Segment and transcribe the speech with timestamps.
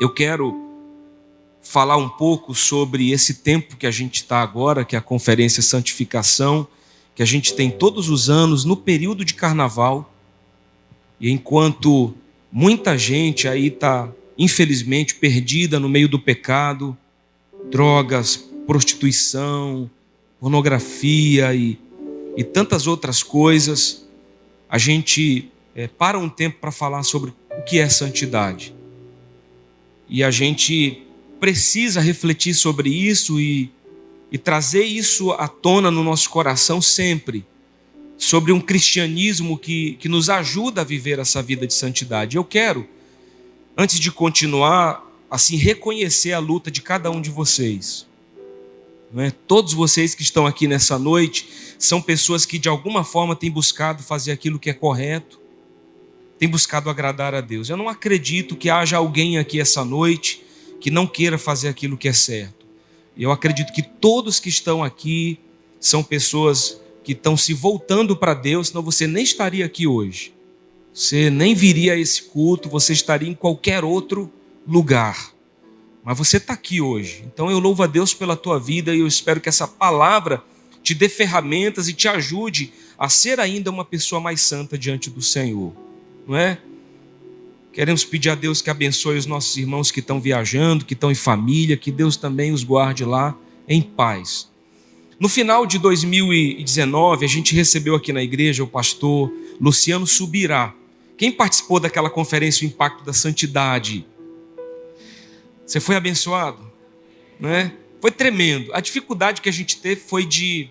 [0.00, 0.58] eu quero
[1.62, 5.62] falar um pouco sobre esse tempo que a gente está agora, que é a Conferência
[5.62, 6.66] Santificação,
[7.14, 10.10] que a gente tem todos os anos no período de carnaval.
[11.20, 12.14] E enquanto
[12.50, 16.96] muita gente aí está, infelizmente, perdida no meio do pecado,
[17.70, 18.36] drogas,
[18.66, 19.90] prostituição,
[20.40, 21.78] pornografia e,
[22.38, 24.08] e tantas outras coisas,
[24.66, 28.79] a gente é, para um tempo para falar sobre o que é santidade.
[30.10, 31.04] E a gente
[31.38, 33.70] precisa refletir sobre isso e,
[34.30, 37.46] e trazer isso à tona no nosso coração sempre,
[38.18, 42.36] sobre um cristianismo que, que nos ajuda a viver essa vida de santidade.
[42.36, 42.86] Eu quero,
[43.76, 48.04] antes de continuar, assim, reconhecer a luta de cada um de vocês.
[49.16, 49.30] É?
[49.30, 51.48] Todos vocês que estão aqui nessa noite
[51.78, 55.39] são pessoas que de alguma forma têm buscado fazer aquilo que é correto,
[56.40, 57.68] têm buscado agradar a Deus.
[57.68, 60.42] Eu não acredito que haja alguém aqui essa noite
[60.80, 62.64] que não queira fazer aquilo que é certo.
[63.14, 65.38] Eu acredito que todos que estão aqui
[65.78, 70.32] são pessoas que estão se voltando para Deus, senão você nem estaria aqui hoje.
[70.94, 74.32] Você nem viria a esse culto, você estaria em qualquer outro
[74.66, 75.34] lugar.
[76.02, 77.22] Mas você está aqui hoje.
[77.26, 80.42] Então eu louvo a Deus pela tua vida e eu espero que essa palavra
[80.82, 85.20] te dê ferramentas e te ajude a ser ainda uma pessoa mais santa diante do
[85.20, 85.89] Senhor.
[86.30, 86.58] Não é?
[87.72, 91.14] Queremos pedir a Deus que abençoe os nossos irmãos que estão viajando, que estão em
[91.16, 94.48] família, que Deus também os guarde lá em paz.
[95.18, 100.72] No final de 2019, a gente recebeu aqui na igreja o pastor Luciano Subirá.
[101.18, 104.06] Quem participou daquela conferência O Impacto da Santidade?
[105.66, 106.70] Você foi abençoado?
[107.40, 107.72] Né?
[108.00, 108.72] Foi tremendo.
[108.72, 110.70] A dificuldade que a gente teve foi de,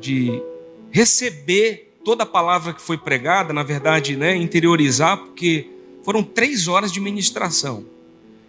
[0.00, 0.42] de
[0.90, 5.68] receber toda a palavra que foi pregada, na verdade, né, interiorizar, porque
[6.04, 7.84] foram três horas de ministração.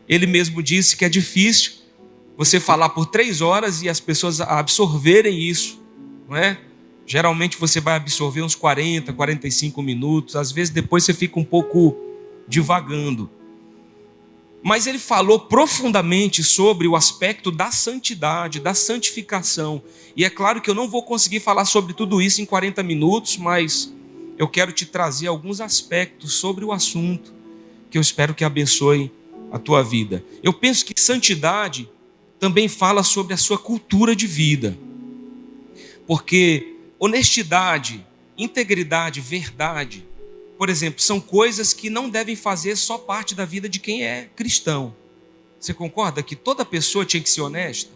[0.08, 1.72] Ele mesmo disse que é difícil
[2.38, 5.82] você falar por três horas e as pessoas absorverem isso,
[6.30, 6.60] não é?
[7.04, 11.98] Geralmente você vai absorver uns 40, 45 minutos, às vezes depois você fica um pouco
[12.48, 13.28] divagando.
[14.68, 19.82] Mas ele falou profundamente sobre o aspecto da santidade, da santificação.
[20.14, 23.38] E é claro que eu não vou conseguir falar sobre tudo isso em 40 minutos,
[23.38, 23.90] mas
[24.38, 27.34] eu quero te trazer alguns aspectos sobre o assunto
[27.90, 29.10] que eu espero que abençoe
[29.54, 30.22] a tua vida.
[30.44, 31.90] Eu penso que santidade
[32.38, 34.78] também fala sobre a sua cultura de vida.
[36.06, 38.06] Porque honestidade,
[38.38, 40.06] integridade, verdade,
[40.58, 44.30] por exemplo, são coisas que não devem fazer só parte da vida de quem é
[44.36, 44.94] cristão.
[45.60, 47.92] Você concorda que toda pessoa tinha que ser honesta?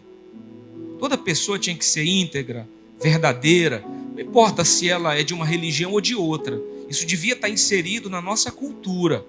[1.00, 2.68] Toda pessoa tinha que ser íntegra,
[3.02, 3.84] verdadeira,
[4.14, 6.62] não importa se ela é de uma religião ou de outra.
[6.88, 9.26] Isso devia estar inserido na nossa cultura.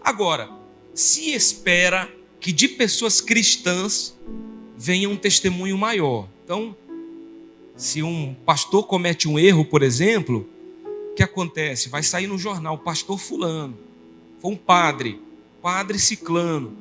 [0.00, 0.48] Agora,
[0.94, 2.08] se espera
[2.38, 4.14] que de pessoas cristãs
[4.76, 6.28] venha um testemunho maior.
[6.44, 6.76] Então,
[7.76, 10.48] se um pastor comete um erro, por exemplo,
[11.12, 11.90] o que acontece?
[11.90, 13.78] Vai sair no jornal, pastor fulano,
[14.40, 15.20] foi um padre,
[15.60, 16.74] padre ciclano.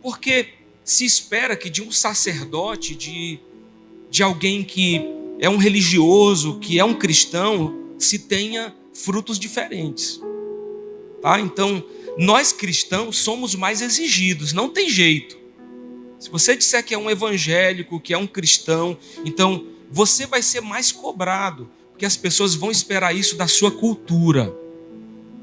[0.00, 0.50] Porque
[0.84, 3.40] se espera que de um sacerdote, de,
[4.08, 5.02] de alguém que
[5.40, 10.20] é um religioso, que é um cristão, se tenha frutos diferentes.
[11.20, 11.40] Tá?
[11.40, 11.84] Então,
[12.16, 15.36] nós cristãos somos mais exigidos, não tem jeito.
[16.20, 20.60] Se você disser que é um evangélico, que é um cristão, então você vai ser
[20.60, 21.68] mais cobrado,
[22.02, 24.52] porque as pessoas vão esperar isso da sua cultura.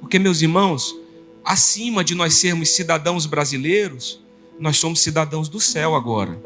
[0.01, 0.93] Porque, meus irmãos,
[1.41, 4.21] acima de nós sermos cidadãos brasileiros,
[4.59, 6.37] nós somos cidadãos do céu agora.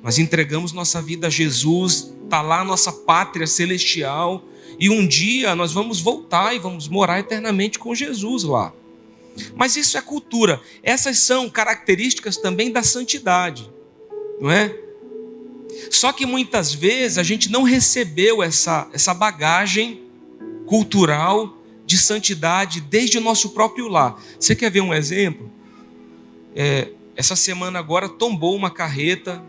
[0.00, 4.44] Nós entregamos nossa vida a Jesus, está lá nossa pátria celestial,
[4.78, 8.72] e um dia nós vamos voltar e vamos morar eternamente com Jesus lá.
[9.56, 10.60] Mas isso é cultura.
[10.84, 13.68] Essas são características também da santidade,
[14.40, 14.72] não é?
[15.90, 20.02] Só que muitas vezes a gente não recebeu essa, essa bagagem
[20.66, 24.20] cultural de santidade desde o nosso próprio lar.
[24.38, 25.50] Você quer ver um exemplo?
[26.54, 29.42] É, essa semana agora tombou uma carreta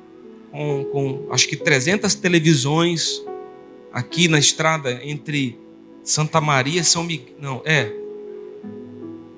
[0.51, 3.21] com, com acho que 300 televisões
[3.91, 5.57] aqui na estrada entre
[6.03, 7.35] Santa Maria e São Miguel.
[7.39, 7.91] Não, é,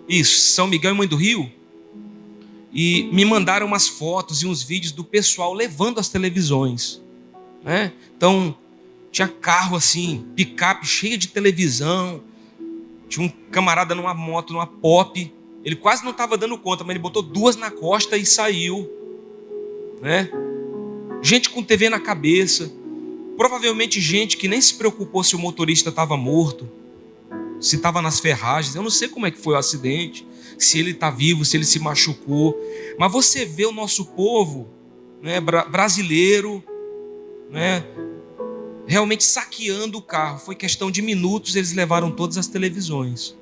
[0.07, 1.51] isso, São Miguel e Mãe do Rio.
[2.75, 7.01] E me mandaram umas fotos e uns vídeos do pessoal levando as televisões.
[7.63, 7.93] Né?
[8.15, 8.55] Então,
[9.11, 12.21] tinha carro assim, picape cheia de televisão.
[13.07, 15.33] Tinha um camarada numa moto, numa pop.
[15.63, 18.91] Ele quase não estava dando conta, mas ele botou duas na costa e saiu.
[20.01, 20.29] Né?
[21.21, 22.69] Gente com TV na cabeça.
[23.37, 26.69] Provavelmente gente que nem se preocupou se o motorista estava morto
[27.59, 30.25] se estava nas ferragens, eu não sei como é que foi o acidente.
[30.57, 32.57] Se ele está vivo, se ele se machucou.
[32.97, 34.67] Mas você vê o nosso povo
[35.21, 36.63] né, brasileiro
[37.49, 37.83] né,
[38.85, 40.39] realmente saqueando o carro.
[40.39, 43.35] Foi questão de minutos, eles levaram todas as televisões.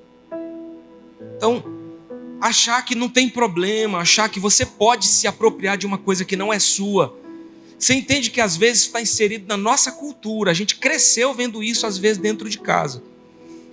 [1.37, 1.63] Então,
[2.39, 6.35] achar que não tem problema, achar que você pode se apropriar de uma coisa que
[6.35, 7.17] não é sua.
[7.77, 11.85] Você entende que às vezes está inserido na nossa cultura, a gente cresceu vendo isso
[11.85, 13.03] às vezes dentro de casa.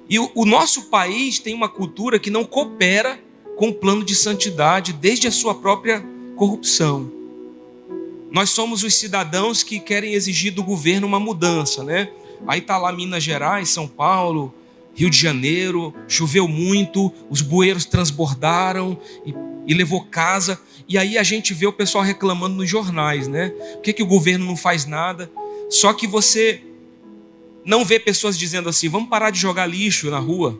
[0.08, 3.20] E o, o nosso país tem uma cultura que não coopera
[3.61, 6.03] com o plano de santidade desde a sua própria
[6.35, 7.12] corrupção.
[8.33, 12.09] Nós somos os cidadãos que querem exigir do governo uma mudança, né?
[12.47, 14.55] Aí tá lá Minas Gerais, São Paulo,
[14.95, 19.35] Rio de Janeiro, choveu muito, os bueiros transbordaram e,
[19.67, 20.59] e, levou casa.
[20.89, 23.51] E aí a gente vê o pessoal reclamando nos jornais, né?
[23.51, 25.31] Por que, que o governo não faz nada?
[25.69, 26.62] Só que você
[27.62, 30.59] não vê pessoas dizendo assim: vamos parar de jogar lixo na rua.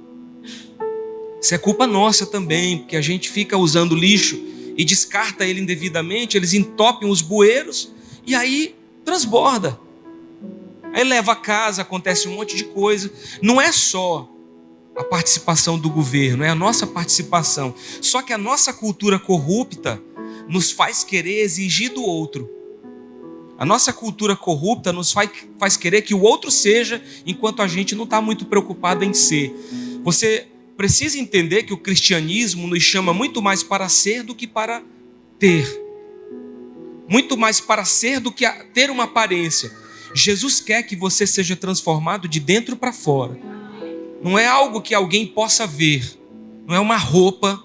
[1.40, 4.38] Isso é culpa nossa também, porque a gente fica usando lixo
[4.76, 7.90] e descarta ele indevidamente, eles entopem os bueiros
[8.26, 9.78] e aí transborda.
[10.92, 13.10] Aí leva a casa, acontece um monte de coisa.
[13.40, 14.28] Não é só
[14.96, 17.75] a participação do governo, é a nossa participação.
[18.00, 20.02] Só que a nossa cultura corrupta
[20.48, 22.50] nos faz querer exigir do outro.
[23.56, 27.94] A nossa cultura corrupta nos faz, faz querer que o outro seja, enquanto a gente
[27.94, 29.54] não está muito preocupado em ser.
[30.02, 30.46] Você
[30.80, 34.82] precisa entender que o cristianismo nos chama muito mais para ser do que para
[35.38, 35.68] ter.
[37.06, 39.70] Muito mais para ser do que ter uma aparência.
[40.14, 43.38] Jesus quer que você seja transformado de dentro para fora.
[44.22, 46.18] Não é algo que alguém possa ver.
[46.66, 47.62] Não é uma roupa,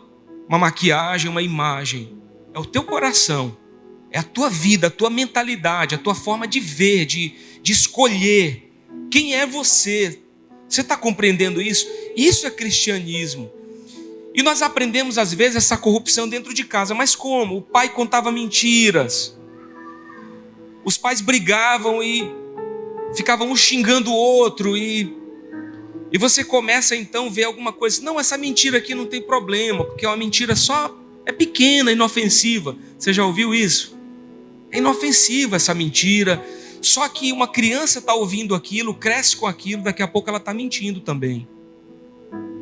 [0.49, 2.17] uma maquiagem, uma imagem.
[2.53, 3.57] É o teu coração.
[4.11, 7.33] É a tua vida, a tua mentalidade, a tua forma de ver, de,
[7.63, 8.73] de escolher.
[9.09, 10.19] Quem é você?
[10.75, 11.87] Você está compreendendo isso?
[12.17, 13.49] Isso é cristianismo.
[14.33, 17.55] E nós aprendemos às vezes essa corrupção dentro de casa, mas como?
[17.55, 19.33] O pai contava mentiras.
[20.83, 22.29] Os pais brigavam e
[23.15, 25.15] ficavam um xingando o outro e
[26.11, 29.83] e você começa então a ver alguma coisa, não, essa mentira aqui não tem problema,
[29.85, 30.93] porque é uma mentira só
[31.25, 32.75] é pequena, inofensiva.
[32.99, 33.97] Você já ouviu isso?
[34.71, 36.45] É inofensiva essa mentira.
[36.85, 40.53] Só que uma criança está ouvindo aquilo, cresce com aquilo, daqui a pouco ela está
[40.53, 41.47] mentindo também.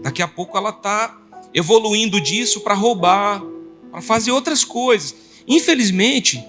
[0.02, 1.22] Daqui a pouco ela está
[1.54, 3.44] evoluindo disso para roubar,
[3.92, 5.14] para fazer outras coisas.
[5.46, 6.42] Infelizmente,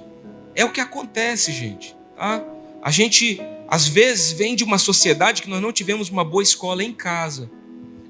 [0.55, 1.97] é o que acontece, gente.
[2.17, 2.45] Tá?
[2.81, 6.85] A gente, às vezes, vem de uma sociedade que nós não tivemos uma boa escola
[6.85, 7.51] em casa.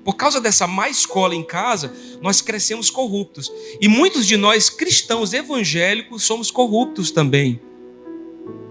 [0.04, 1.90] Por causa dessa má escola em casa,
[2.20, 3.50] nós crescemos corruptos.
[3.80, 7.58] E muitos de nós, cristãos evangélicos, somos corruptos também.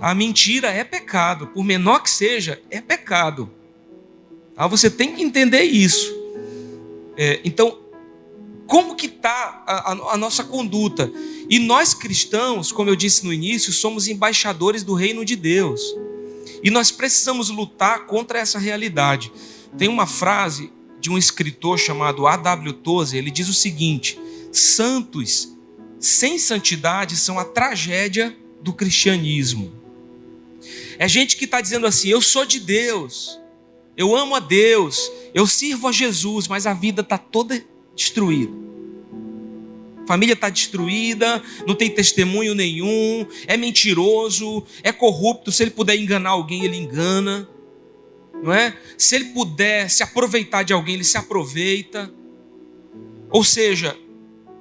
[0.03, 3.49] A mentira é pecado, por menor que seja, é pecado.
[4.53, 6.13] Ah, você tem que entender isso.
[7.15, 7.79] É, então,
[8.67, 11.09] como que está a, a, a nossa conduta?
[11.49, 15.81] E nós cristãos, como eu disse no início, somos embaixadores do reino de Deus.
[16.61, 19.31] E nós precisamos lutar contra essa realidade.
[19.77, 22.73] Tem uma frase de um escritor chamado A.W.
[22.73, 24.19] Tozer, ele diz o seguinte:
[24.51, 25.55] santos
[25.97, 29.82] sem santidade são a tragédia do cristianismo.
[30.97, 33.39] É gente que está dizendo assim: eu sou de Deus,
[33.95, 37.63] eu amo a Deus, eu sirvo a Jesus, mas a vida está toda
[37.95, 38.63] destruída.
[40.05, 45.51] Família está destruída, não tem testemunho nenhum, é mentiroso, é corrupto.
[45.51, 47.47] Se ele puder enganar alguém, ele engana,
[48.41, 48.77] não é?
[48.97, 52.13] Se ele puder se aproveitar de alguém, ele se aproveita.
[53.29, 53.97] Ou seja,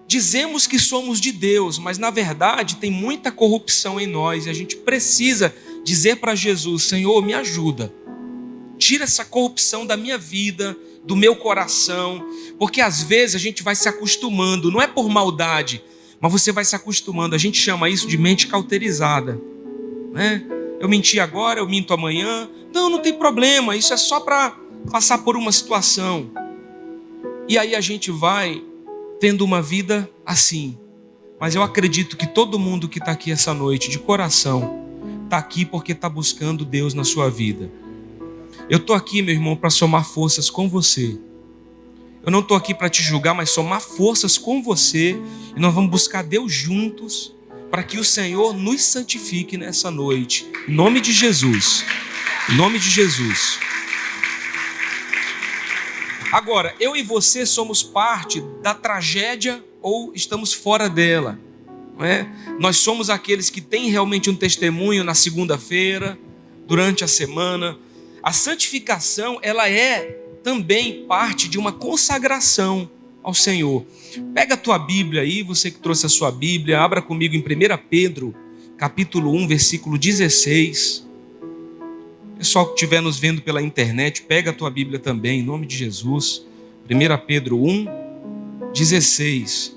[0.06, 4.52] dizemos que somos de Deus, mas na verdade tem muita corrupção em nós e a
[4.52, 7.92] gente precisa dizer para Jesus: Senhor, me ajuda,
[8.78, 12.24] tira essa corrupção da minha vida, do meu coração,
[12.58, 15.82] porque às vezes a gente vai se acostumando, não é por maldade,
[16.20, 17.34] mas você vai se acostumando.
[17.34, 19.40] A gente chama isso de mente cauterizada,
[20.12, 20.44] né?
[20.80, 22.48] Eu menti agora, eu minto amanhã.
[22.72, 24.56] Não, não tem problema, isso é só para
[24.90, 26.30] passar por uma situação.
[27.48, 28.62] E aí a gente vai
[29.20, 30.78] tendo uma vida assim.
[31.38, 34.91] Mas eu acredito que todo mundo que está aqui essa noite, de coração,
[35.32, 37.70] está aqui porque está buscando Deus na sua vida.
[38.68, 41.18] Eu estou aqui, meu irmão, para somar forças com você.
[42.22, 45.18] Eu não estou aqui para te julgar, mas somar forças com você.
[45.56, 47.34] E nós vamos buscar Deus juntos
[47.70, 50.46] para que o Senhor nos santifique nessa noite.
[50.68, 51.82] Em nome de Jesus.
[52.50, 53.58] Em nome de Jesus.
[56.30, 61.38] Agora, eu e você somos parte da tragédia ou estamos fora dela.
[61.96, 62.30] Não é?
[62.58, 66.18] Nós somos aqueles que têm realmente um testemunho na segunda-feira,
[66.66, 67.76] durante a semana.
[68.22, 72.90] A santificação, ela é também parte de uma consagração.
[73.22, 73.86] ao Senhor.
[74.34, 77.42] Pega a tua Bíblia aí, você que trouxe a sua Bíblia, abra comigo em 1
[77.88, 78.34] Pedro,
[78.76, 81.06] capítulo 1, versículo 16.
[82.36, 85.76] Pessoal que estiver nos vendo pela internet, pega a tua Bíblia também, em nome de
[85.76, 86.44] Jesus.
[86.90, 87.86] 1 Pedro 1,
[88.74, 89.76] 16.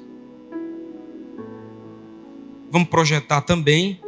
[2.75, 4.01] Vamos projetar também.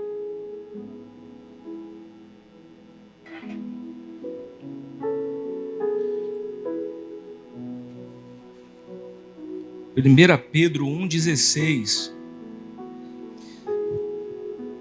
[9.96, 12.12] Primeira Pedro 1,16.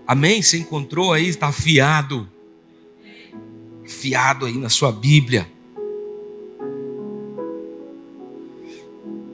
[0.04, 0.42] Amém?
[0.42, 1.28] Você encontrou aí?
[1.28, 2.28] Está afiado.
[3.84, 5.46] Afiado aí na sua Bíblia.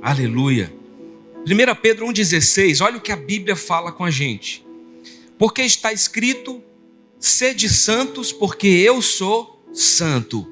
[0.02, 0.81] Aleluia.
[1.44, 4.64] 1 Pedro 1,16, olha o que a Bíblia fala com a gente.
[5.36, 6.62] Porque está escrito:
[7.18, 10.46] sede santos, porque eu sou santo.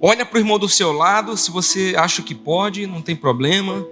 [0.00, 3.84] Olha para o irmão do seu lado, se você acha que pode, não tem problema.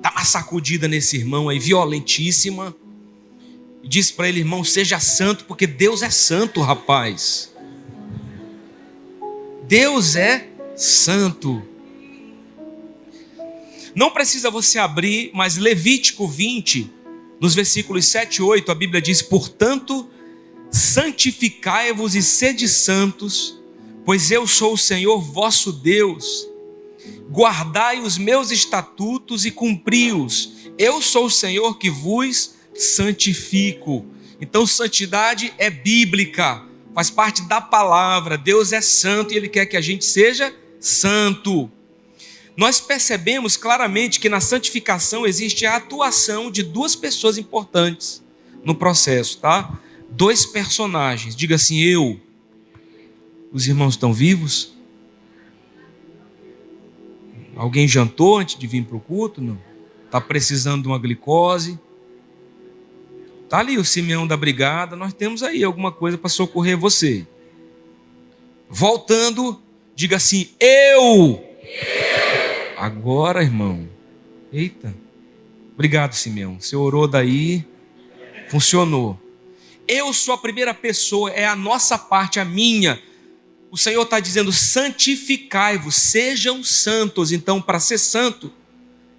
[0.00, 2.74] Dá uma sacudida nesse irmão aí, violentíssima.
[3.82, 7.52] E diz para ele, irmão, seja santo, porque Deus é santo, rapaz.
[9.64, 11.62] Deus é santo.
[13.94, 16.90] Não precisa você abrir, mas Levítico 20,
[17.40, 20.08] nos versículos 7 e 8, a Bíblia diz: Portanto,
[20.70, 23.60] santificai-vos e sede santos,
[24.04, 26.48] pois eu sou o Senhor vosso Deus.
[27.30, 30.70] Guardai os meus estatutos e cumpri-os.
[30.78, 34.06] Eu sou o Senhor que vos santifico.
[34.40, 38.38] Então, santidade é bíblica, faz parte da palavra.
[38.38, 41.70] Deus é santo e Ele quer que a gente seja santo
[42.56, 48.22] nós percebemos claramente que na santificação existe a atuação de duas pessoas importantes
[48.64, 49.80] no processo, tá?
[50.10, 51.34] Dois personagens.
[51.34, 52.20] Diga assim, eu.
[53.50, 54.74] Os irmãos estão vivos?
[57.56, 59.40] Alguém jantou antes de vir para o culto?
[59.40, 59.58] Não.
[60.04, 61.78] Está precisando de uma glicose?
[63.44, 64.94] Está ali o Simeão da brigada.
[64.94, 67.26] Nós temos aí alguma coisa para socorrer você.
[68.68, 69.60] Voltando,
[69.94, 71.42] diga assim: eu.
[71.44, 71.51] eu
[72.82, 73.88] Agora, irmão.
[74.52, 74.92] Eita.
[75.72, 76.58] Obrigado, Simeão.
[76.58, 77.64] Você orou daí,
[78.48, 79.16] funcionou.
[79.86, 83.00] Eu sou a primeira pessoa, é a nossa parte, a minha.
[83.70, 87.30] O Senhor está dizendo: santificai-vos, sejam santos.
[87.30, 88.52] Então, para ser santo,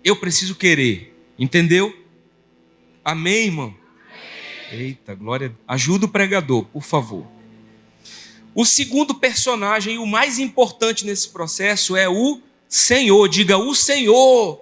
[0.04, 1.18] eu preciso querer.
[1.40, 1.96] Entendeu?
[3.02, 3.74] Amém, irmão?
[4.74, 5.58] Eita, glória.
[5.66, 7.26] Ajuda o pregador, por favor.
[8.54, 12.42] O segundo personagem, o mais importante nesse processo, é o
[12.74, 14.60] Senhor, diga o Senhor,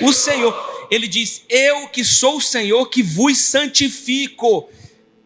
[0.00, 0.86] o Senhor.
[0.88, 4.68] Ele diz: Eu que sou o Senhor que vos santifico.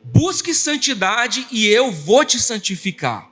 [0.03, 3.31] Busque santidade e eu vou te santificar.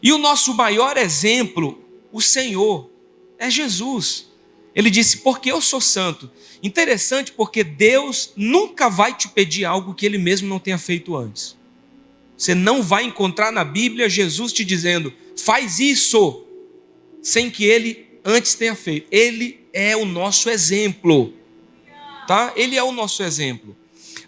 [0.00, 2.88] E o nosso maior exemplo, o Senhor,
[3.36, 4.28] é Jesus.
[4.72, 6.30] Ele disse: Porque eu sou santo.
[6.62, 11.56] Interessante porque Deus nunca vai te pedir algo que ele mesmo não tenha feito antes.
[12.36, 16.44] Você não vai encontrar na Bíblia Jesus te dizendo: faz isso
[17.22, 19.06] sem que ele antes tenha feito.
[19.10, 21.32] Ele é o nosso exemplo.
[22.26, 22.52] Tá?
[22.56, 23.76] Ele é o nosso exemplo.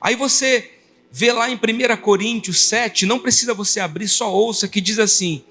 [0.00, 0.70] Aí você
[1.10, 5.44] vê lá em 1 Coríntios 7, não precisa você abrir, só ouça, que diz assim: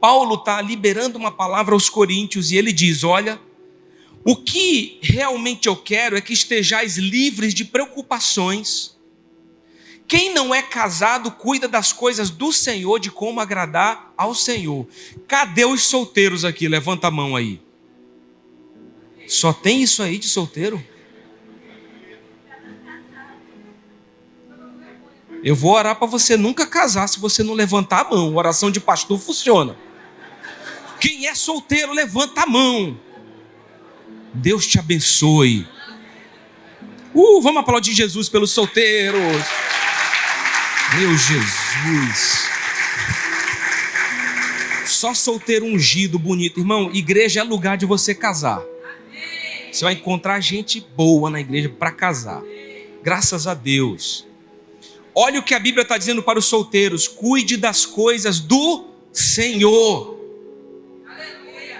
[0.00, 3.40] Paulo está liberando uma palavra aos coríntios e ele diz: Olha,
[4.24, 8.97] o que realmente eu quero é que estejais livres de preocupações
[10.08, 14.88] quem não é casado cuida das coisas do Senhor, de como agradar ao Senhor.
[15.28, 16.66] Cadê os solteiros aqui?
[16.66, 17.60] Levanta a mão aí.
[19.28, 20.82] Só tem isso aí de solteiro?
[25.44, 28.34] Eu vou orar para você nunca casar se você não levantar a mão.
[28.34, 29.76] Oração de pastor funciona.
[30.98, 32.98] Quem é solteiro, levanta a mão.
[34.32, 35.68] Deus te abençoe.
[37.14, 39.68] Uh, vamos aplaudir Jesus pelos solteiros.
[40.96, 42.48] Meu Jesus.
[44.86, 46.60] Só solteiro ungido, bonito.
[46.60, 48.62] Irmão, igreja é lugar de você casar.
[49.70, 52.42] Você vai encontrar gente boa na igreja para casar.
[53.02, 54.26] Graças a Deus.
[55.14, 60.16] Olha o que a Bíblia está dizendo para os solteiros: cuide das coisas do Senhor.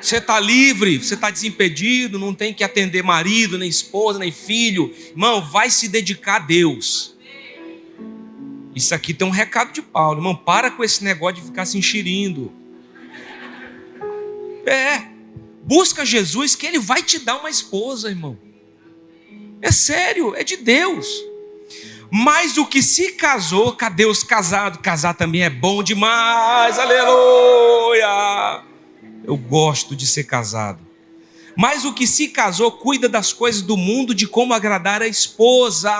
[0.00, 4.94] Você está livre, você está desimpedido, não tem que atender marido, nem esposa, nem filho.
[5.10, 7.17] Irmão, vai se dedicar a Deus.
[8.78, 10.36] Isso aqui tem um recado de Paulo, irmão.
[10.36, 12.52] Para com esse negócio de ficar se enxerindo.
[14.64, 15.02] É.
[15.64, 18.38] Busca Jesus que ele vai te dar uma esposa, irmão.
[19.60, 21.08] É sério, é de Deus.
[22.08, 24.80] Mas o que se casou, cadê os casados?
[24.80, 28.62] Casar também é bom demais, aleluia.
[29.24, 30.78] Eu gosto de ser casado.
[31.56, 35.90] Mas o que se casou cuida das coisas do mundo, de como agradar a esposa.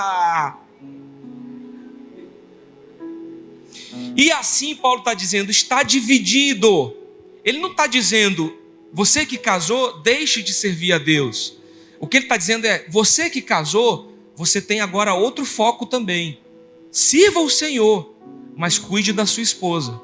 [4.19, 6.93] E assim Paulo está dizendo, está dividido.
[7.45, 8.53] Ele não está dizendo,
[8.93, 11.57] você que casou, deixe de servir a Deus.
[12.01, 16.41] O que ele está dizendo é, você que casou, você tem agora outro foco também.
[16.91, 18.13] Sirva o Senhor,
[18.57, 20.01] mas cuide da sua esposa.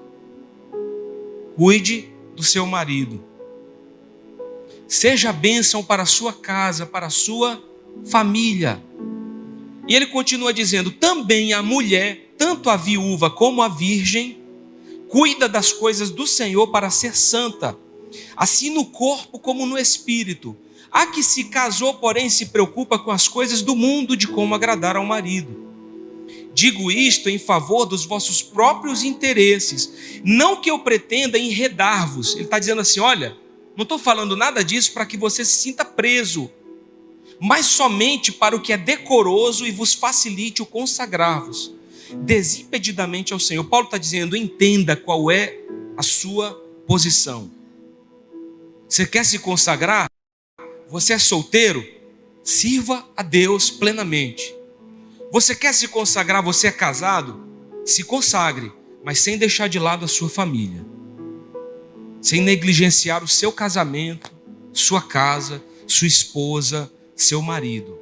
[1.57, 3.23] Cuide do seu marido.
[4.87, 7.61] Seja bênção para a sua casa, para a sua
[8.05, 8.81] família.
[9.89, 14.39] E ele continua dizendo: também a mulher, tanto a viúva como a virgem,
[15.09, 17.79] cuida das coisas do Senhor para ser santa,
[18.37, 20.57] assim no corpo como no espírito.
[20.91, 24.97] A que se casou, porém, se preocupa com as coisas do mundo, de como agradar
[24.97, 25.65] ao marido.
[26.53, 32.35] Digo isto em favor dos vossos próprios interesses, não que eu pretenda enredar-vos.
[32.35, 33.37] Ele está dizendo assim: olha,
[33.77, 36.49] não estou falando nada disso para que você se sinta preso,
[37.41, 41.74] mas somente para o que é decoroso e vos facilite o consagrar-vos
[42.13, 43.65] desimpedidamente ao Senhor.
[43.65, 45.59] Paulo está dizendo: entenda qual é
[45.97, 46.53] a sua
[46.87, 47.51] posição.
[48.89, 50.09] Você quer se consagrar?
[50.89, 51.85] Você é solteiro?
[52.43, 54.55] Sirva a Deus plenamente.
[55.33, 56.43] Você quer se consagrar?
[56.43, 57.43] Você é casado?
[57.85, 60.85] Se consagre, mas sem deixar de lado a sua família,
[62.23, 64.33] sem negligenciar o seu casamento,
[64.73, 67.99] sua casa, sua esposa, seu marido.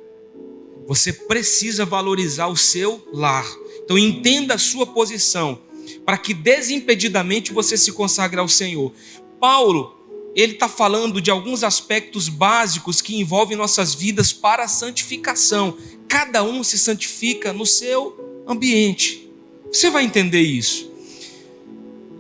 [0.87, 3.47] Você precisa valorizar o seu lar.
[3.84, 5.58] Então entenda a sua posição,
[6.04, 8.92] para que desimpedidamente você se consagre ao Senhor.
[9.40, 10.02] Paulo,
[10.34, 15.76] ele está falando de alguns aspectos básicos que envolvem nossas vidas para a santificação.
[16.08, 19.30] Cada um se santifica no seu ambiente.
[19.70, 20.90] Você vai entender isso.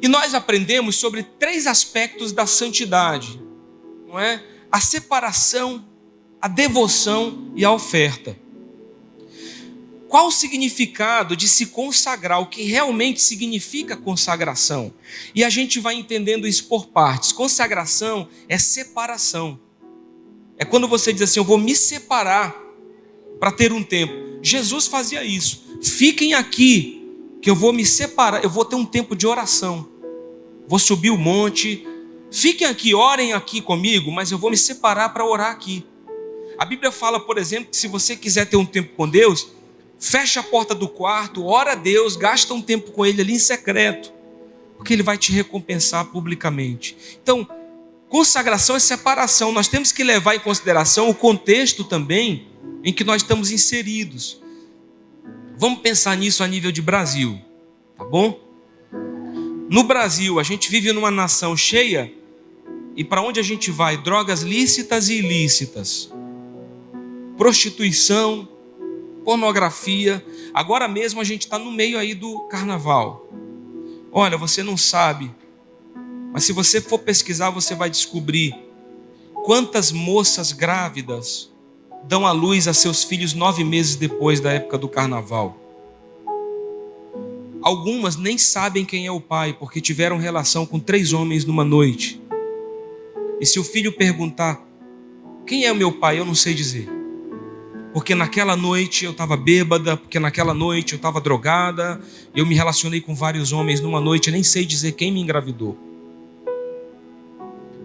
[0.00, 3.40] E nós aprendemos sobre três aspectos da santidade,
[4.06, 4.42] não é?
[4.70, 5.84] A separação,
[6.40, 8.36] a devoção e a oferta.
[10.12, 14.92] Qual o significado de se consagrar, o que realmente significa consagração?
[15.34, 17.32] E a gente vai entendendo isso por partes.
[17.32, 19.58] Consagração é separação.
[20.58, 22.54] É quando você diz assim: Eu vou me separar
[23.40, 24.12] para ter um tempo.
[24.42, 25.78] Jesus fazia isso.
[25.82, 27.10] Fiquem aqui,
[27.40, 29.88] que eu vou me separar, eu vou ter um tempo de oração.
[30.68, 31.88] Vou subir o monte.
[32.30, 35.86] Fiquem aqui, orem aqui comigo, mas eu vou me separar para orar aqui.
[36.58, 39.61] A Bíblia fala, por exemplo, que se você quiser ter um tempo com Deus,
[40.02, 43.38] fecha a porta do quarto, ora a Deus, gasta um tempo com Ele ali em
[43.38, 44.12] secreto,
[44.76, 46.96] porque Ele vai te recompensar publicamente.
[47.22, 47.48] Então,
[48.08, 49.52] consagração é separação.
[49.52, 52.48] Nós temos que levar em consideração o contexto também
[52.82, 54.42] em que nós estamos inseridos.
[55.56, 57.40] Vamos pensar nisso a nível de Brasil,
[57.96, 58.40] tá bom?
[59.70, 62.12] No Brasil, a gente vive numa nação cheia
[62.96, 63.96] e para onde a gente vai?
[63.96, 66.12] Drogas lícitas e ilícitas,
[67.38, 68.48] prostituição,
[69.24, 70.24] pornografia.
[70.52, 73.28] Agora mesmo a gente está no meio aí do carnaval.
[74.10, 75.30] Olha, você não sabe,
[76.32, 78.54] mas se você for pesquisar, você vai descobrir
[79.44, 81.50] quantas moças grávidas
[82.04, 85.58] dão à luz a seus filhos nove meses depois da época do carnaval.
[87.62, 92.20] Algumas nem sabem quem é o pai, porque tiveram relação com três homens numa noite.
[93.40, 94.66] E se o filho perguntar:
[95.46, 96.18] Quem é o meu pai?
[96.18, 97.01] Eu não sei dizer
[97.92, 102.00] porque naquela noite eu estava bêbada, porque naquela noite eu estava drogada,
[102.34, 105.76] eu me relacionei com vários homens numa noite, eu nem sei dizer quem me engravidou.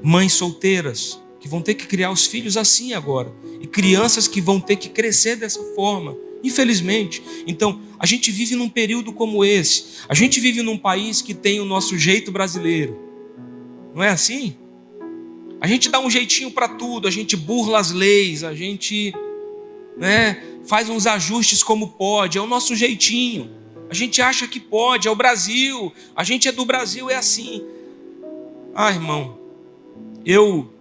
[0.02, 4.60] Mães solteiras que vão ter que criar os filhos assim agora, e crianças que vão
[4.60, 7.22] ter que crescer dessa forma, infelizmente.
[7.46, 11.60] Então, a gente vive num período como esse, a gente vive num país que tem
[11.60, 12.98] o nosso jeito brasileiro,
[13.93, 14.56] não é assim?
[15.60, 19.13] A gente dá um jeitinho para tudo, a gente burla as leis, a gente
[19.97, 20.43] né?
[20.67, 23.49] faz uns ajustes como pode, é o nosso jeitinho.
[23.89, 27.63] A gente acha que pode, é o Brasil, a gente é do Brasil, é assim.
[28.75, 29.39] Ah, irmão,
[30.25, 30.71] eu,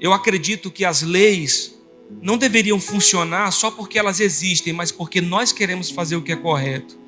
[0.00, 1.78] eu acredito que as leis
[2.22, 6.36] não deveriam funcionar só porque elas existem, mas porque nós queremos fazer o que é
[6.36, 6.98] correto.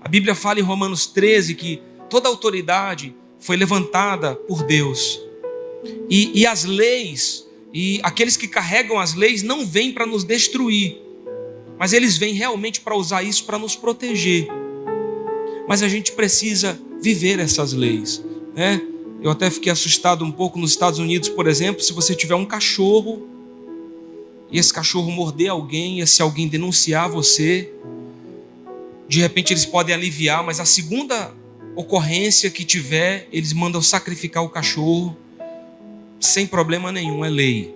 [0.00, 5.20] A Bíblia fala em Romanos 13 que toda autoridade foi levantada por Deus.
[6.08, 7.45] E, e as leis
[7.78, 10.96] e aqueles que carregam as leis não vêm para nos destruir,
[11.78, 14.48] mas eles vêm realmente para usar isso para nos proteger.
[15.68, 18.80] Mas a gente precisa viver essas leis, né?
[19.22, 22.46] Eu até fiquei assustado um pouco nos Estados Unidos, por exemplo, se você tiver um
[22.46, 23.28] cachorro
[24.50, 27.70] e esse cachorro morder alguém, e se alguém denunciar você,
[29.06, 31.30] de repente eles podem aliviar, mas a segunda
[31.74, 35.14] ocorrência que tiver, eles mandam sacrificar o cachorro
[36.20, 37.74] sem problema nenhum, é lei.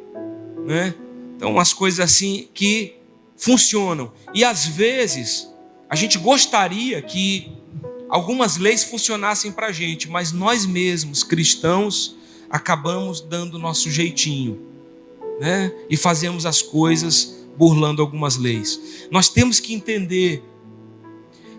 [0.66, 0.94] né?
[1.37, 2.94] Então, umas coisas assim que
[3.37, 4.12] funcionam.
[4.35, 5.48] E às vezes,
[5.88, 7.50] a gente gostaria que
[8.09, 12.16] algumas leis funcionassem para a gente, mas nós mesmos, cristãos,
[12.50, 14.61] acabamos dando nosso jeitinho,
[15.40, 15.72] né?
[15.88, 19.07] E fazemos as coisas burlando algumas leis.
[19.11, 20.42] Nós temos que entender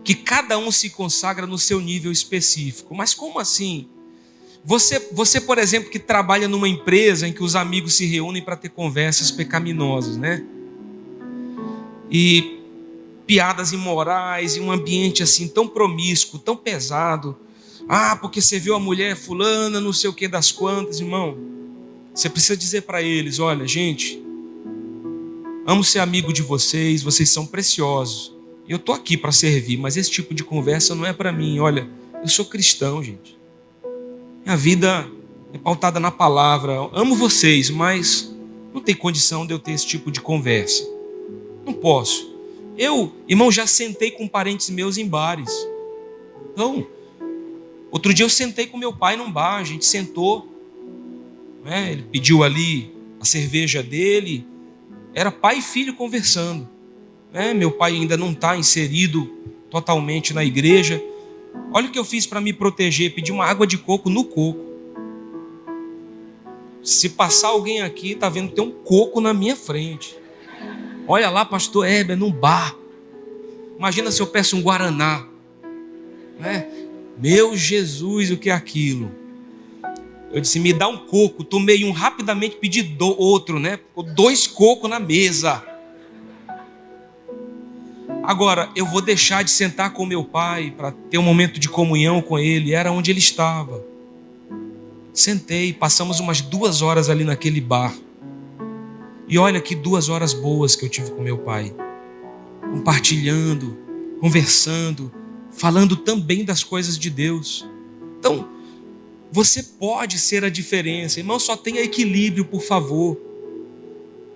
[0.03, 2.93] que cada um se consagra no seu nível específico.
[2.95, 3.87] Mas como assim?
[4.63, 8.55] Você, você, por exemplo, que trabalha numa empresa em que os amigos se reúnem para
[8.55, 10.45] ter conversas pecaminosas, né?
[12.09, 12.59] E
[13.25, 17.37] piadas imorais, e um ambiente assim tão promíscuo, tão pesado.
[17.87, 21.37] Ah, porque você viu a mulher fulana, não sei o que das quantas, irmão.
[22.13, 24.21] Você precisa dizer para eles: olha, gente,
[25.65, 28.35] amo ser amigo de vocês, vocês são preciosos.
[28.67, 31.59] Eu estou aqui para servir, mas esse tipo de conversa não é para mim.
[31.59, 31.89] Olha,
[32.21, 33.40] eu sou cristão, gente.
[34.43, 35.07] Minha vida
[35.53, 36.89] é pautada na palavra.
[36.93, 38.33] amo vocês, mas
[38.73, 40.83] não tem condição de eu ter esse tipo de conversa.
[41.65, 42.31] Não posso.
[42.77, 45.51] Eu, irmão, já sentei com parentes meus em bares.
[46.51, 46.87] Então,
[47.91, 50.47] outro dia eu sentei com meu pai num bar, a gente sentou.
[51.63, 51.91] Né?
[51.91, 54.45] Ele pediu ali a cerveja dele.
[55.13, 56.67] Era pai e filho conversando.
[57.31, 57.53] Né?
[57.53, 59.25] Meu pai ainda não está inserido
[59.69, 61.01] totalmente na igreja.
[61.73, 64.71] Olha o que eu fiz para me proteger: pedi uma água de coco no coco.
[66.83, 70.17] Se passar alguém aqui, tá vendo tem um coco na minha frente.
[71.07, 72.75] Olha lá, pastor Heber, num bar.
[73.77, 75.25] Imagina se eu peço um guaraná.
[76.39, 76.67] Né?
[77.17, 79.11] Meu Jesus, o que é aquilo?
[80.31, 81.43] Eu disse, me dá um coco.
[81.43, 83.79] Tomei um rapidamente, pedi do, outro, né?
[84.15, 85.63] Dois cocos na mesa.
[88.23, 92.21] Agora, eu vou deixar de sentar com meu pai para ter um momento de comunhão
[92.21, 92.73] com ele.
[92.73, 93.83] Era onde ele estava.
[95.13, 97.93] Sentei, passamos umas duas horas ali naquele bar.
[99.27, 101.73] E olha que duas horas boas que eu tive com meu pai.
[102.71, 103.77] Compartilhando,
[104.19, 105.11] conversando,
[105.51, 107.67] falando também das coisas de Deus.
[108.19, 108.47] Então,
[109.31, 111.19] você pode ser a diferença.
[111.19, 113.17] Irmão, só tenha equilíbrio, por favor.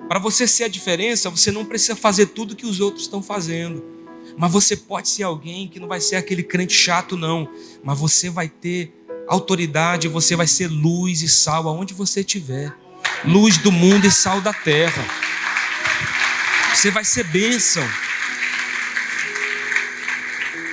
[0.07, 3.83] Para você ser a diferença, você não precisa fazer tudo que os outros estão fazendo.
[4.37, 7.49] Mas você pode ser alguém que não vai ser aquele crente chato, não.
[7.83, 8.93] Mas você vai ter
[9.27, 12.75] autoridade, você vai ser luz e sal aonde você estiver.
[13.23, 15.03] Luz do mundo e sal da terra.
[16.73, 17.87] Você vai ser bênção.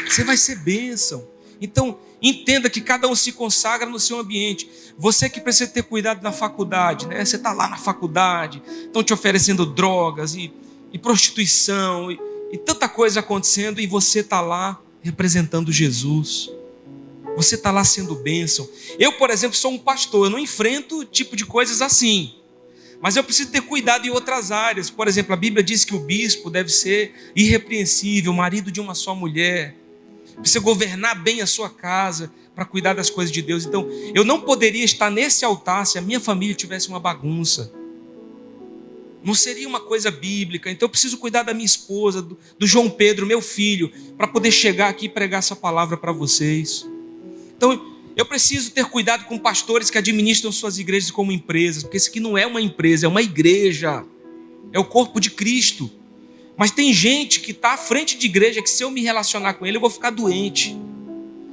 [0.06, 1.26] Você vai ser bênção.
[1.60, 4.70] Então, Entenda que cada um se consagra no seu ambiente.
[4.96, 7.24] Você que precisa ter cuidado na faculdade, né?
[7.24, 10.52] Você está lá na faculdade, estão te oferecendo drogas e,
[10.92, 12.20] e prostituição e,
[12.52, 16.48] e tanta coisa acontecendo e você está lá representando Jesus.
[17.34, 18.68] Você está lá sendo bênção.
[19.00, 22.34] Eu, por exemplo, sou um pastor, eu não enfrento tipo de coisas assim.
[23.00, 24.88] Mas eu preciso ter cuidado em outras áreas.
[24.88, 29.12] Por exemplo, a Bíblia diz que o bispo deve ser irrepreensível, marido de uma só
[29.12, 29.81] mulher
[30.40, 33.64] precisa governar bem a sua casa para cuidar das coisas de Deus.
[33.64, 37.72] Então, eu não poderia estar nesse altar se a minha família tivesse uma bagunça.
[39.24, 40.70] Não seria uma coisa bíblica.
[40.70, 44.50] Então, eu preciso cuidar da minha esposa, do, do João Pedro, meu filho, para poder
[44.50, 46.86] chegar aqui e pregar essa palavra para vocês.
[47.56, 52.10] Então, eu preciso ter cuidado com pastores que administram suas igrejas como empresas, porque isso
[52.10, 54.04] aqui não é uma empresa, é uma igreja.
[54.72, 55.90] É o corpo de Cristo.
[56.62, 59.66] Mas tem gente que está à frente de igreja que se eu me relacionar com
[59.66, 60.78] ele, eu vou ficar doente.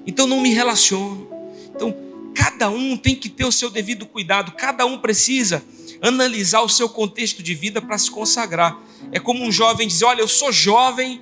[0.05, 1.27] Então não me relaciono.
[1.73, 1.97] Então,
[2.35, 5.65] cada um tem que ter o seu devido cuidado, cada um precisa
[5.99, 8.79] analisar o seu contexto de vida para se consagrar.
[9.11, 11.19] É como um jovem dizer: Olha, eu sou jovem,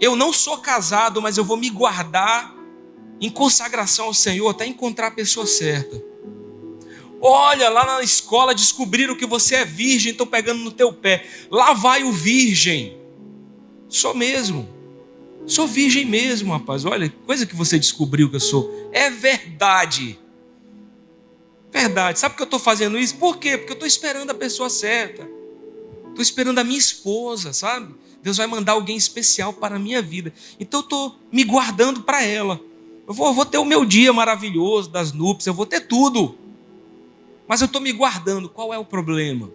[0.00, 2.56] eu não sou casado, mas eu vou me guardar
[3.20, 6.02] em consagração ao Senhor até encontrar a pessoa certa.
[7.20, 11.26] Olha, lá na escola descobriram que você é virgem, estão pegando no teu pé.
[11.50, 13.01] Lá vai o virgem.
[13.92, 14.66] Sou mesmo.
[15.46, 16.84] Sou virgem mesmo, rapaz.
[16.86, 18.88] Olha, coisa que você descobriu que eu sou.
[18.90, 20.18] É verdade.
[21.70, 22.18] Verdade.
[22.18, 23.16] Sabe por que eu estou fazendo isso?
[23.16, 23.58] Por quê?
[23.58, 25.28] Porque eu estou esperando a pessoa certa.
[26.08, 27.94] Estou esperando a minha esposa, sabe?
[28.22, 30.32] Deus vai mandar alguém especial para a minha vida.
[30.58, 32.58] Então eu estou me guardando para ela.
[33.06, 36.38] Eu vou, eu vou ter o meu dia maravilhoso das núpcias, eu vou ter tudo.
[37.46, 38.48] Mas eu estou me guardando.
[38.48, 39.50] Qual é o problema?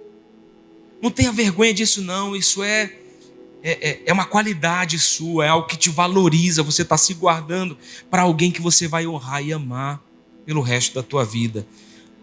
[1.02, 2.36] Não tenha vergonha disso, não.
[2.36, 2.94] Isso é,
[3.64, 6.64] é, é, é uma qualidade sua, é algo que te valoriza.
[6.64, 7.78] Você está se guardando
[8.10, 10.02] para alguém que você vai honrar e amar
[10.46, 11.68] pelo resto da tua vida.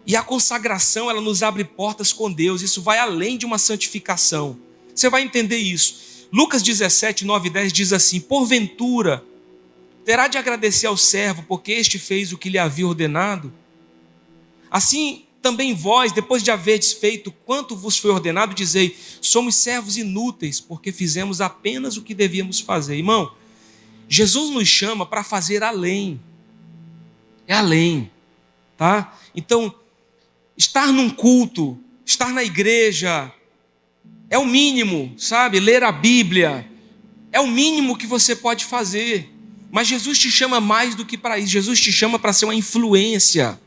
[0.06, 2.62] E a consagração, ela nos abre portas com Deus.
[2.62, 4.58] Isso vai além de uma santificação.
[4.94, 6.28] Você vai entender isso.
[6.32, 9.24] Lucas 17, 9 e 10 diz assim: Porventura,
[10.04, 13.52] terá de agradecer ao servo, porque este fez o que lhe havia ordenado?
[14.70, 20.58] Assim, também vós, depois de haverdes feito quanto vos foi ordenado, dizei: somos servos inúteis,
[20.58, 22.96] porque fizemos apenas o que devíamos fazer.
[22.96, 23.30] Irmão,
[24.08, 26.18] Jesus nos chama para fazer além.
[27.46, 28.10] É além,
[28.74, 29.18] tá?
[29.34, 29.74] Então,
[30.56, 33.30] estar num culto, estar na igreja,
[34.30, 35.60] é o mínimo, sabe?
[35.60, 36.66] Ler a Bíblia,
[37.30, 39.30] é o mínimo que você pode fazer.
[39.70, 41.52] Mas Jesus te chama mais do que para isso.
[41.52, 43.60] Jesus te chama para ser uma influência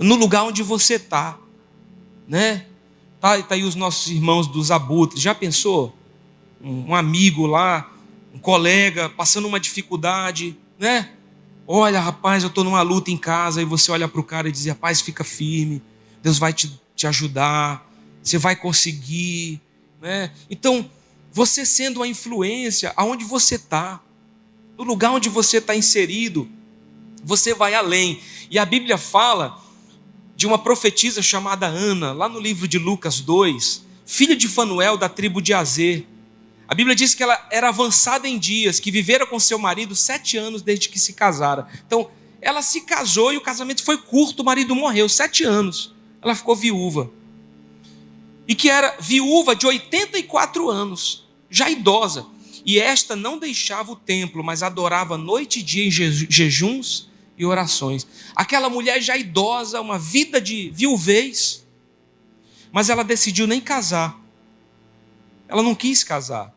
[0.00, 1.38] no lugar onde você está,
[2.26, 2.66] né?
[3.20, 5.20] Tá, tá aí os nossos irmãos dos abutres.
[5.20, 5.94] Já pensou?
[6.60, 7.90] Um, um amigo lá,
[8.34, 11.10] um colega passando uma dificuldade, né?
[11.66, 14.52] Olha, rapaz, eu estou numa luta em casa, e você olha para o cara e
[14.52, 15.82] diz: rapaz, fica firme,
[16.22, 17.88] Deus vai te, te ajudar,
[18.22, 19.60] você vai conseguir.
[20.00, 20.30] Né?
[20.48, 20.90] Então,
[21.32, 24.00] você sendo uma influência aonde você está,
[24.76, 26.48] no lugar onde você está inserido,
[27.22, 28.20] você vai além.
[28.50, 29.59] E a Bíblia fala
[30.40, 35.06] de uma profetisa chamada Ana, lá no livro de Lucas 2, filha de Fanuel da
[35.06, 36.06] tribo de Azer.
[36.66, 40.38] A Bíblia diz que ela era avançada em dias, que vivera com seu marido sete
[40.38, 41.68] anos desde que se casara.
[41.86, 45.94] Então, ela se casou e o casamento foi curto, o marido morreu, sete anos.
[46.22, 47.10] Ela ficou viúva.
[48.48, 52.24] E que era viúva de 84 anos, já idosa.
[52.64, 57.09] E esta não deixava o templo, mas adorava noite e dia em jejuns
[57.40, 58.06] e orações.
[58.36, 61.66] Aquela mulher já idosa, uma vida de viuvez,
[62.70, 64.20] mas ela decidiu nem casar.
[65.48, 66.54] Ela não quis casar.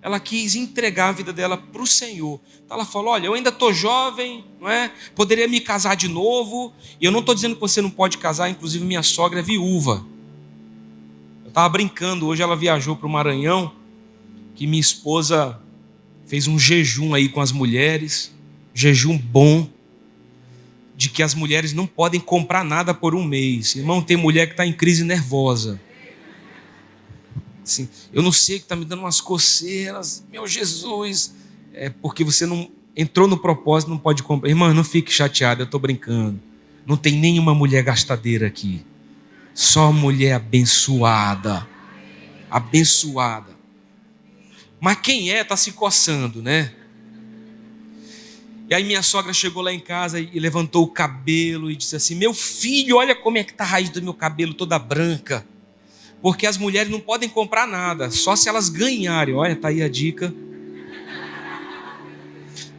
[0.00, 2.40] Ela quis entregar a vida dela para o Senhor.
[2.64, 4.92] Então ela falou: Olha, eu ainda estou jovem, não é?
[5.16, 6.72] Poderia me casar de novo.
[7.00, 10.06] E eu não estou dizendo que você não pode casar, inclusive minha sogra é viúva.
[11.42, 13.74] Eu estava brincando, hoje ela viajou para o Maranhão,
[14.54, 15.60] que minha esposa
[16.24, 18.32] fez um jejum aí com as mulheres,
[18.72, 19.68] jejum bom
[21.00, 23.74] de que as mulheres não podem comprar nada por um mês.
[23.74, 25.80] Irmão, tem mulher que está em crise nervosa.
[27.64, 31.34] Assim, eu não sei que está me dando umas coceiras, meu Jesus.
[31.72, 34.50] É porque você não entrou no propósito, não pode comprar.
[34.50, 36.38] Irmão, não fique chateado, eu estou brincando.
[36.84, 38.84] Não tem nenhuma mulher gastadeira aqui.
[39.54, 41.66] Só mulher abençoada.
[42.50, 43.56] Abençoada.
[44.78, 46.74] Mas quem é está se coçando, né?
[48.70, 52.14] E aí minha sogra chegou lá em casa e levantou o cabelo e disse assim:
[52.14, 55.44] Meu filho, olha como é que está a raiz do meu cabelo toda branca.
[56.22, 59.34] Porque as mulheres não podem comprar nada, só se elas ganharem.
[59.34, 60.32] Olha, tá aí a dica.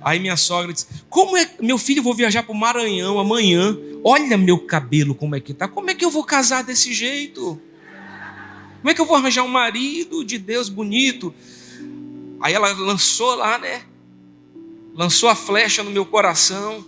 [0.02, 3.78] Aí minha sogra disse: Como é meu filho, vou viajar para o Maranhão amanhã.
[4.02, 5.68] Olha meu cabelo como é que tá.
[5.68, 7.60] Como é que eu vou casar desse jeito?
[8.80, 11.36] Como é que eu vou arranjar um marido de Deus bonito?
[12.40, 13.91] Aí ela lançou lá, né?
[15.02, 16.86] Lançou a flecha no meu coração.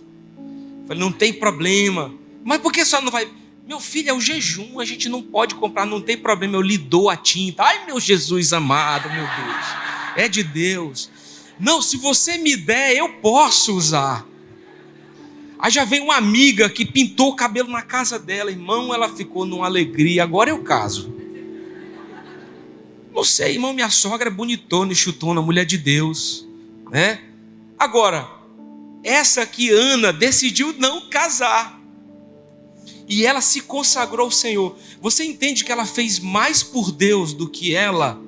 [0.86, 2.14] Falei, não tem problema.
[2.44, 3.28] Mas por que só não vai?
[3.66, 6.78] Meu filho, é o jejum, a gente não pode comprar, não tem problema, eu lhe
[6.78, 7.64] dou a tinta.
[7.64, 9.66] Ai, meu Jesus amado, meu Deus,
[10.14, 11.10] é de Deus.
[11.58, 14.24] Não, se você me der, eu posso usar.
[15.58, 19.44] Aí já veio uma amiga que pintou o cabelo na casa dela, irmão, ela ficou
[19.44, 21.12] numa alegria, agora eu caso.
[23.12, 26.46] Não sei, irmão, minha sogra é bonitona e chutona, mulher de Deus,
[26.92, 27.33] né?
[27.78, 28.28] Agora,
[29.02, 31.80] essa aqui, Ana, decidiu não casar.
[33.06, 34.76] E ela se consagrou ao Senhor.
[35.00, 38.18] Você entende que ela fez mais por Deus do que ela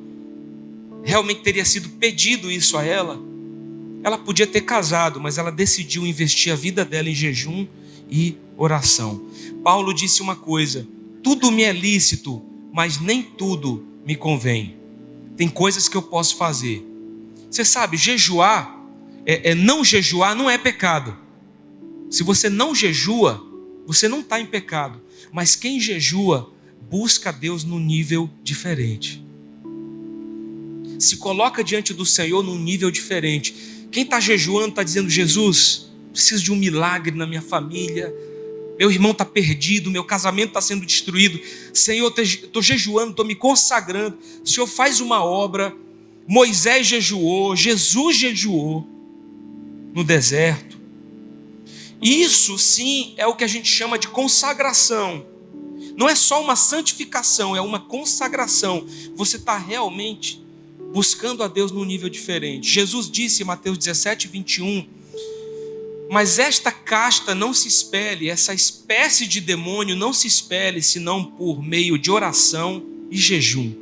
[1.03, 3.19] realmente teria sido pedido isso a ela?
[4.03, 7.67] Ela podia ter casado, mas ela decidiu investir a vida dela em jejum
[8.11, 9.27] e oração.
[9.65, 10.87] Paulo disse uma coisa:
[11.23, 14.77] tudo me é lícito, mas nem tudo me convém.
[15.37, 16.87] Tem coisas que eu posso fazer.
[17.51, 18.76] Você sabe, jejuar
[19.27, 21.17] é, é não jejuar não é pecado.
[22.09, 23.45] Se você não jejua,
[23.85, 25.03] você não está em pecado.
[25.33, 26.53] Mas quem jejua
[26.89, 29.23] busca Deus num nível diferente.
[31.01, 33.55] Se coloca diante do Senhor num nível diferente.
[33.91, 38.15] Quem está jejuando está dizendo: Jesus, preciso de um milagre na minha família.
[38.79, 41.41] Meu irmão está perdido, meu casamento está sendo destruído.
[41.73, 44.19] Senhor, estou jejuando, estou me consagrando.
[44.45, 45.75] Senhor faz uma obra.
[46.29, 48.96] Moisés jejuou, Jesus jejuou
[49.97, 50.79] no deserto.
[52.03, 55.25] Isso sim é o que a gente chama de consagração.
[55.97, 58.87] Não é só uma santificação, é uma consagração.
[59.15, 60.45] Você está realmente
[60.93, 62.69] buscando a Deus num nível diferente.
[62.69, 64.87] Jesus disse em Mateus 17, 21.
[66.11, 71.63] Mas esta casta não se espelhe, essa espécie de demônio não se espelhe senão por
[71.63, 73.73] meio de oração e jejum.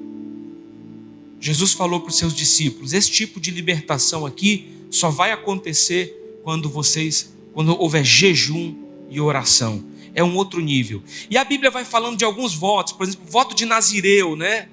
[1.40, 6.68] Jesus falou para os seus discípulos: esse tipo de libertação aqui só vai acontecer quando
[6.68, 8.74] vocês, quando houver jejum
[9.10, 9.84] e oração.
[10.16, 11.02] é um outro nível.
[11.28, 14.68] E a Bíblia vai falando de alguns votos, por exemplo, voto de Nazireu, né?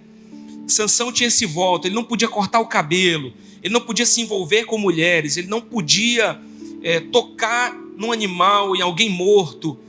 [0.67, 4.65] Sansão tinha esse voto, ele não podia cortar o cabelo, ele não podia se envolver
[4.65, 6.39] com mulheres, ele não podia
[6.83, 9.79] é, tocar num animal, em alguém morto,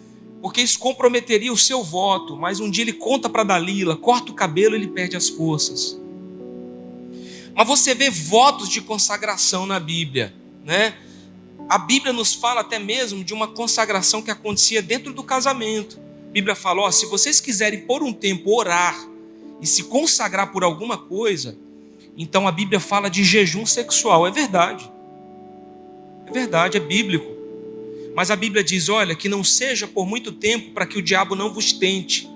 [0.41, 2.35] porque isso comprometeria o seu voto.
[2.35, 6.01] Mas um dia ele conta para Dalila, corta o cabelo, ele perde as forças.
[7.55, 10.35] Mas você vê votos de consagração na Bíblia,
[10.65, 10.95] né?
[11.69, 15.99] A Bíblia nos fala até mesmo de uma consagração que acontecia dentro do casamento.
[16.29, 18.97] A Bíblia fala: se vocês quiserem por um tempo orar
[19.61, 21.57] e se consagrar por alguma coisa,
[22.17, 24.27] então a Bíblia fala de jejum sexual.
[24.27, 24.91] É verdade.
[26.27, 27.31] É verdade, é bíblico.
[28.15, 31.35] Mas a Bíblia diz: olha, que não seja por muito tempo para que o diabo
[31.35, 32.29] não vos tente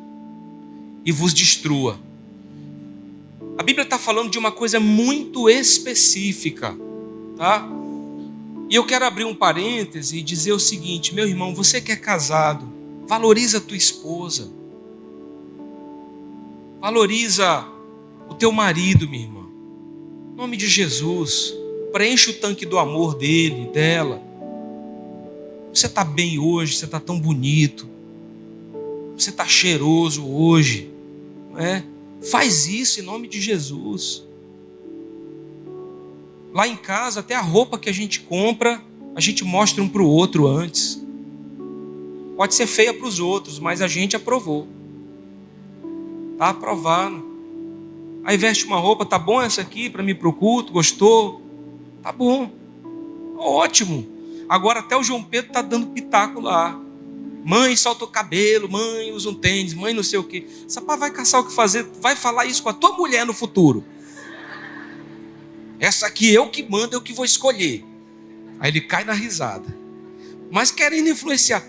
[1.04, 1.98] e vos destrua.
[3.58, 6.76] A Bíblia está falando de uma coisa muito específica,
[7.36, 7.66] tá?
[8.68, 11.96] E eu quero abrir um parêntese e dizer o seguinte, meu irmão, você que é
[11.96, 12.68] casado,
[13.06, 14.50] valoriza a tua esposa.
[16.80, 17.64] Valoriza
[18.28, 19.46] o teu marido, minha irmã.
[20.34, 21.54] Em nome de Jesus,
[21.92, 24.20] preenche o tanque do amor dele, dela.
[25.72, 27.88] Você está bem hoje, você está tão bonito.
[29.16, 30.90] Você está cheiroso hoje,
[31.50, 31.84] não é?
[32.30, 34.24] Faz isso em nome de Jesus.
[36.52, 38.82] Lá em casa, até a roupa que a gente compra,
[39.14, 41.02] a gente mostra um para o outro antes.
[42.36, 44.66] Pode ser feia para os outros, mas a gente aprovou.
[46.32, 47.24] Está aprovado.
[48.24, 51.40] Aí veste uma roupa, tá bom essa aqui para me para o culto, gostou?
[52.02, 52.50] Tá bom.
[53.36, 54.06] Ótimo.
[54.48, 56.78] Agora até o João Pedro está dando pitaco lá.
[57.46, 60.48] Mãe, solta o cabelo, mãe, usa um tênis, mãe, não sei o quê.
[60.66, 63.84] Sapá vai caçar o que fazer, vai falar isso com a tua mulher no futuro.
[65.78, 67.84] Essa aqui eu que mando, eu que vou escolher.
[68.58, 69.64] Aí ele cai na risada.
[70.50, 71.62] Mas querendo influenciar.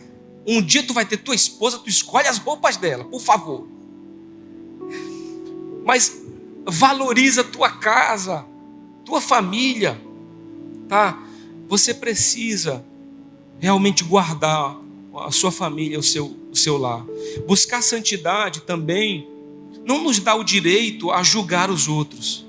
[0.48, 3.68] Um dia tu vai ter tua esposa, tu escolhe as roupas dela, por favor.
[5.86, 6.20] Mas
[6.66, 8.44] valoriza tua casa,
[9.06, 10.02] tua família,
[10.90, 11.22] tá?
[11.68, 12.84] Você precisa
[13.60, 14.87] realmente guardar
[15.26, 17.06] a sua família, o seu, o seu lar.
[17.48, 19.28] Buscar santidade também
[19.86, 22.46] não nos dá o direito a julgar os outros.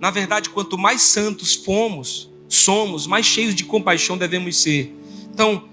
[0.00, 4.94] Na verdade, quanto mais santos fomos, somos, mais cheios de compaixão devemos ser.
[5.32, 5.68] Então,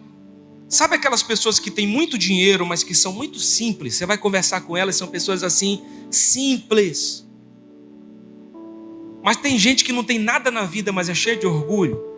[0.67, 3.95] sabe aquelas pessoas que têm muito dinheiro, mas que são muito simples?
[3.95, 5.81] Você vai conversar com elas, são pessoas assim,
[6.11, 7.27] simples.
[9.23, 12.09] Mas tem gente que não tem nada na vida, mas é cheia de orgulho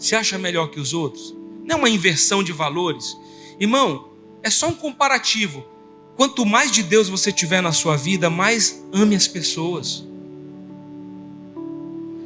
[0.00, 1.36] se acha melhor que os outros.
[1.62, 3.16] Não é uma inversão de valores.
[3.60, 4.08] Irmão,
[4.42, 5.62] é só um comparativo.
[6.16, 10.02] Quanto mais de Deus você tiver na sua vida, mais ame as pessoas.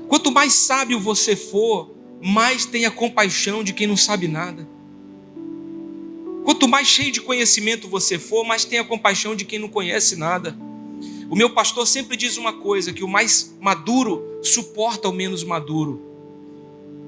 [0.08, 1.90] Quanto mais sábio você for,
[2.22, 4.68] mais tenha compaixão de quem não sabe nada.
[6.44, 10.56] Quanto mais cheio de conhecimento você for, mais tenha compaixão de quem não conhece nada.
[11.28, 16.00] O meu pastor sempre diz uma coisa: que o mais maduro suporta o menos maduro.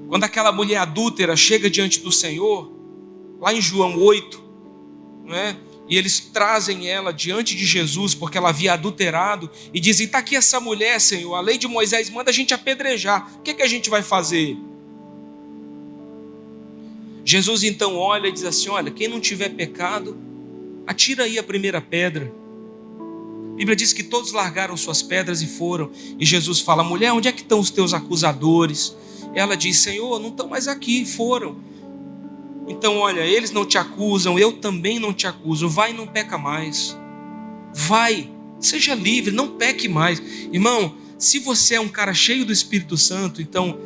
[0.09, 2.76] Quando aquela mulher adúltera chega diante do Senhor,
[3.39, 4.43] lá em João 8,
[5.25, 5.57] né?
[5.89, 10.35] e eles trazem ela diante de Jesus, porque ela havia adulterado, e dizem: está aqui
[10.35, 13.63] essa mulher, Senhor, a lei de Moisés manda a gente apedrejar, o que, é que
[13.63, 14.57] a gente vai fazer?
[17.23, 20.17] Jesus então olha e diz assim: Olha, quem não tiver pecado,
[20.85, 22.33] atira aí a primeira pedra.
[23.51, 25.91] A Bíblia diz que todos largaram suas pedras e foram.
[26.17, 28.95] E Jesus fala: Mulher, onde é que estão os teus acusadores?
[29.35, 31.57] Ela diz: Senhor, não estão mais aqui, foram.
[32.67, 35.69] Então, olha, eles não te acusam, eu também não te acuso.
[35.69, 36.97] Vai não peca mais.
[37.73, 40.21] Vai, seja livre, não peque mais.
[40.51, 43.79] Irmão, se você é um cara cheio do Espírito Santo, então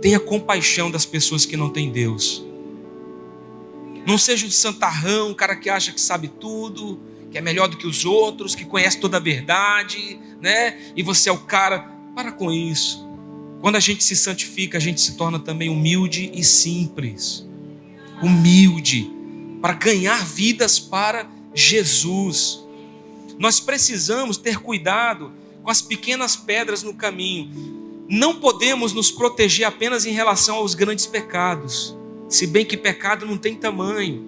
[0.00, 2.44] tenha compaixão das pessoas que não têm Deus.
[4.06, 7.76] Não seja um santarrão, um cara que acha que sabe tudo, que é melhor do
[7.76, 10.78] que os outros, que conhece toda a verdade, né?
[10.96, 11.96] E você é o cara.
[12.14, 13.06] Para com isso.
[13.60, 17.47] Quando a gente se santifica, a gente se torna também humilde e simples.
[18.22, 19.10] Humilde,
[19.60, 22.64] para ganhar vidas para Jesus.
[23.38, 27.50] Nós precisamos ter cuidado com as pequenas pedras no caminho.
[28.08, 31.96] Não podemos nos proteger apenas em relação aos grandes pecados,
[32.28, 34.26] se bem que pecado não tem tamanho.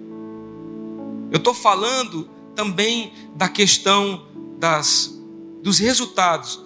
[1.31, 4.25] Eu estou falando também da questão
[4.59, 5.19] das,
[5.63, 6.61] dos resultados.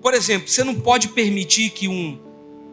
[0.00, 2.18] Por exemplo, você não pode permitir que um,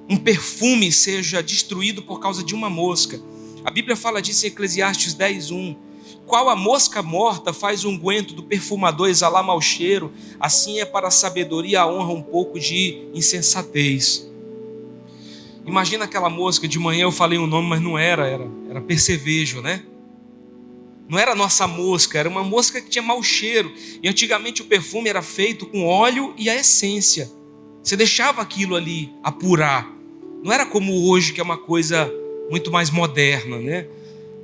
[0.10, 3.22] um perfume seja destruído por causa de uma mosca.
[3.64, 5.76] A Bíblia fala disso em Eclesiastes 10:1.
[6.26, 11.12] Qual a mosca morta faz unguento do perfumador exalar mau cheiro, assim é para a
[11.12, 14.30] sabedoria a honra um pouco de insensatez.
[15.66, 18.82] Imagina aquela mosca de manhã eu falei o um nome, mas não era, era, era
[18.82, 19.84] percevejo, né?
[21.08, 23.72] Não era nossa mosca, era uma mosca que tinha mau cheiro.
[24.02, 27.30] E antigamente o perfume era feito com óleo e a essência.
[27.84, 29.92] Você deixava aquilo ali apurar.
[30.42, 32.12] Não era como hoje, que é uma coisa
[32.52, 33.88] muito mais moderna, né?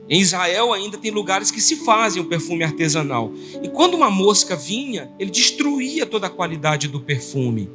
[0.09, 3.33] Em Israel ainda tem lugares que se fazem o perfume artesanal.
[3.61, 7.69] E quando uma mosca vinha, ele destruía toda a qualidade do perfume.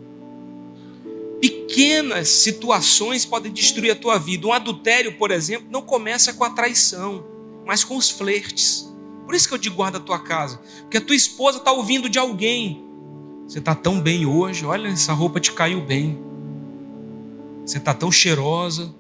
[1.39, 4.47] Pequenas situações podem destruir a tua vida.
[4.47, 7.23] Um adultério, por exemplo, não começa com a traição,
[7.67, 8.91] mas com os flertes.
[9.27, 12.09] Por isso que eu digo guarda a tua casa, porque a tua esposa está ouvindo
[12.09, 12.83] de alguém.
[13.47, 16.19] Você está tão bem hoje, olha, essa roupa te caiu bem.
[17.67, 18.95] Você está tão cheirosa.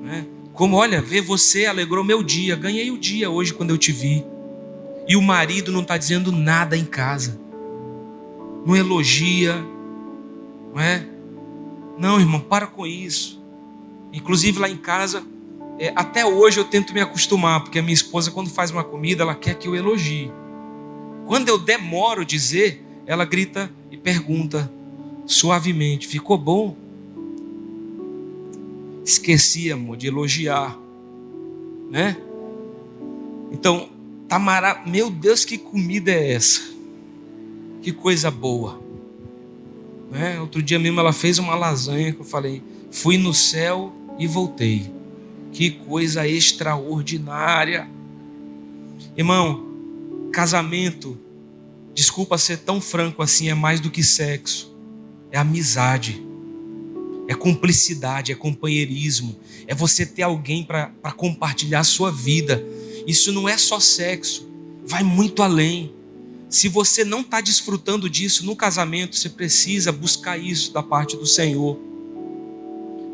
[0.00, 0.26] Né?
[0.52, 2.56] Como, olha, ver você alegrou meu dia.
[2.56, 4.24] Ganhei o dia hoje quando eu te vi.
[5.06, 7.38] E o marido não está dizendo nada em casa.
[8.66, 9.54] Não elogia.
[10.74, 11.06] Não é?
[11.98, 13.42] Não, irmão, para com isso.
[14.12, 15.22] Inclusive lá em casa,
[15.78, 19.22] é, até hoje eu tento me acostumar, porque a minha esposa, quando faz uma comida,
[19.22, 20.30] ela quer que eu elogie.
[21.26, 24.70] Quando eu demoro dizer, ela grita e pergunta
[25.26, 26.76] suavemente: ficou bom?
[29.10, 30.78] Esqueci, amor, de elogiar,
[31.90, 32.16] né?
[33.50, 33.88] Então,
[34.28, 34.84] tá mara...
[34.86, 36.62] meu Deus, que comida é essa?
[37.82, 38.80] Que coisa boa.
[40.12, 40.40] Né?
[40.40, 44.88] Outro dia mesmo ela fez uma lasanha que eu falei, fui no céu e voltei.
[45.50, 47.90] Que coisa extraordinária.
[49.16, 51.18] Irmão, casamento,
[51.92, 54.72] desculpa ser tão franco assim, é mais do que sexo,
[55.32, 56.29] é amizade
[57.30, 59.36] é cumplicidade, é companheirismo,
[59.68, 62.60] é você ter alguém para compartilhar a sua vida.
[63.06, 64.50] Isso não é só sexo,
[64.84, 65.92] vai muito além.
[66.48, 71.24] Se você não está desfrutando disso no casamento, você precisa buscar isso da parte do
[71.24, 71.78] Senhor.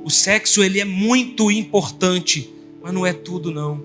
[0.02, 2.50] O sexo ele é muito importante,
[2.82, 3.84] mas não é tudo não.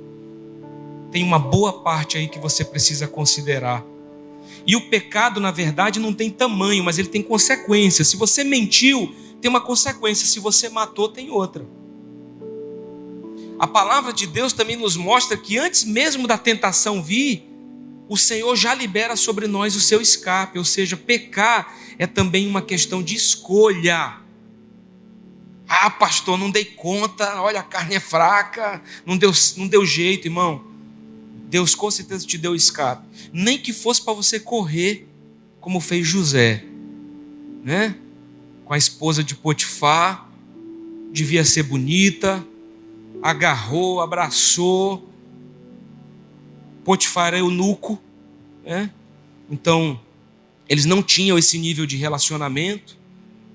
[1.11, 3.85] Tem uma boa parte aí que você precisa considerar.
[4.65, 8.07] E o pecado, na verdade, não tem tamanho, mas ele tem consequências.
[8.07, 10.27] Se você mentiu, tem uma consequência.
[10.27, 11.65] Se você matou, tem outra.
[13.59, 17.47] A palavra de Deus também nos mostra que antes mesmo da tentação vir,
[18.07, 22.61] o Senhor já libera sobre nós o seu escape, ou seja, pecar é também uma
[22.61, 24.17] questão de escolha.
[25.67, 30.27] Ah, pastor, não dei conta, olha, a carne é fraca, não deu, não deu jeito,
[30.27, 30.63] irmão.
[31.47, 33.05] Deus com certeza te deu escape.
[33.31, 35.07] Nem que fosse para você correr,
[35.59, 36.65] como fez José,
[37.63, 37.95] né?
[38.71, 40.31] Com a esposa de Potifar,
[41.11, 42.41] devia ser bonita,
[43.21, 45.11] agarrou, abraçou.
[46.81, 48.01] Potifar é eunuco,
[48.63, 48.89] né?
[49.49, 49.99] Então,
[50.69, 52.97] eles não tinham esse nível de relacionamento,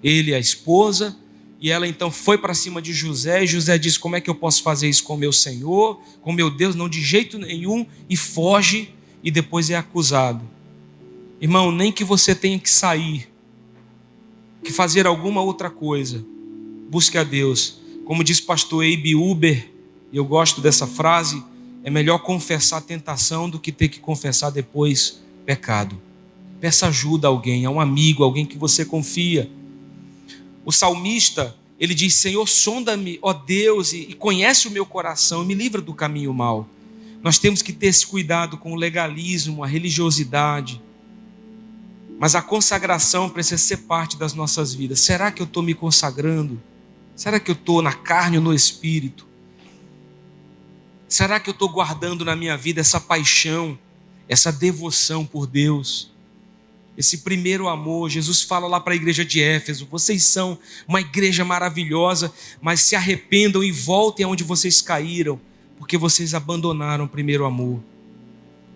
[0.04, 1.16] ele e a esposa,
[1.62, 4.34] e ela então foi para cima de José, e José disse: Como é que eu
[4.34, 6.74] posso fazer isso com meu Senhor, com meu Deus?
[6.74, 8.94] Não, de jeito nenhum, e foge,
[9.24, 10.42] e depois é acusado.
[11.40, 13.34] Irmão, nem que você tenha que sair
[14.66, 16.24] que fazer alguma outra coisa.
[16.90, 17.78] Busque a Deus.
[18.04, 19.70] Como diz pastor Abe Uber,
[20.12, 21.42] e eu gosto dessa frase,
[21.84, 26.02] é melhor confessar tentação do que ter que confessar depois pecado.
[26.60, 29.48] Peça ajuda a alguém, a um amigo, a alguém que você confia.
[30.64, 35.54] O salmista, ele diz: Senhor, sonda-me, ó Deus, e conhece o meu coração, e me
[35.54, 36.68] livra do caminho mau.
[37.22, 40.80] Nós temos que ter esse cuidado com o legalismo, a religiosidade.
[42.18, 45.00] Mas a consagração precisa ser parte das nossas vidas.
[45.00, 46.60] Será que eu estou me consagrando?
[47.14, 49.26] Será que eu estou na carne ou no espírito?
[51.08, 53.78] Será que eu estou guardando na minha vida essa paixão,
[54.28, 56.12] essa devoção por Deus?
[56.96, 60.58] Esse primeiro amor, Jesus fala lá para a igreja de Éfeso: vocês são
[60.88, 65.38] uma igreja maravilhosa, mas se arrependam e voltem aonde vocês caíram,
[65.78, 67.82] porque vocês abandonaram o primeiro amor.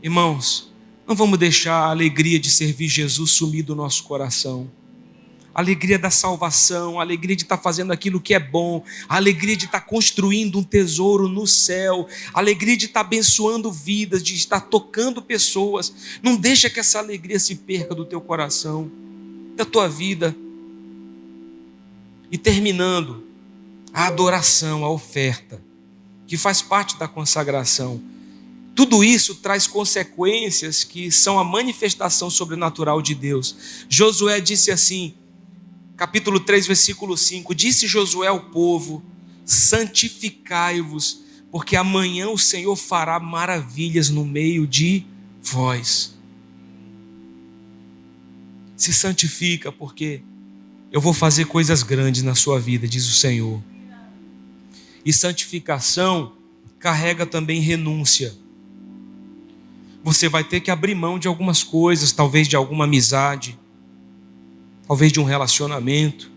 [0.02, 0.69] Irmãos,
[1.10, 4.70] não vamos deixar a alegria de servir Jesus sumir do nosso coração.
[5.52, 9.56] A alegria da salvação, a alegria de estar fazendo aquilo que é bom, a alegria
[9.56, 14.60] de estar construindo um tesouro no céu, a alegria de estar abençoando vidas, de estar
[14.60, 15.92] tocando pessoas.
[16.22, 18.88] Não deixa que essa alegria se perca do teu coração,
[19.56, 20.32] da tua vida.
[22.30, 23.24] E terminando,
[23.92, 25.60] a adoração, a oferta,
[26.24, 28.00] que faz parte da consagração.
[28.74, 33.56] Tudo isso traz consequências que são a manifestação sobrenatural de Deus.
[33.88, 35.14] Josué disse assim,
[35.96, 39.02] capítulo 3, versículo 5: Disse Josué ao povo:
[39.44, 45.04] Santificai-vos, porque amanhã o Senhor fará maravilhas no meio de
[45.42, 46.16] vós.
[48.76, 50.22] Se santifica, porque
[50.90, 53.62] eu vou fazer coisas grandes na sua vida, diz o Senhor.
[55.04, 56.32] E santificação
[56.78, 58.34] carrega também renúncia.
[60.02, 63.58] Você vai ter que abrir mão de algumas coisas, talvez de alguma amizade,
[64.86, 66.30] talvez de um relacionamento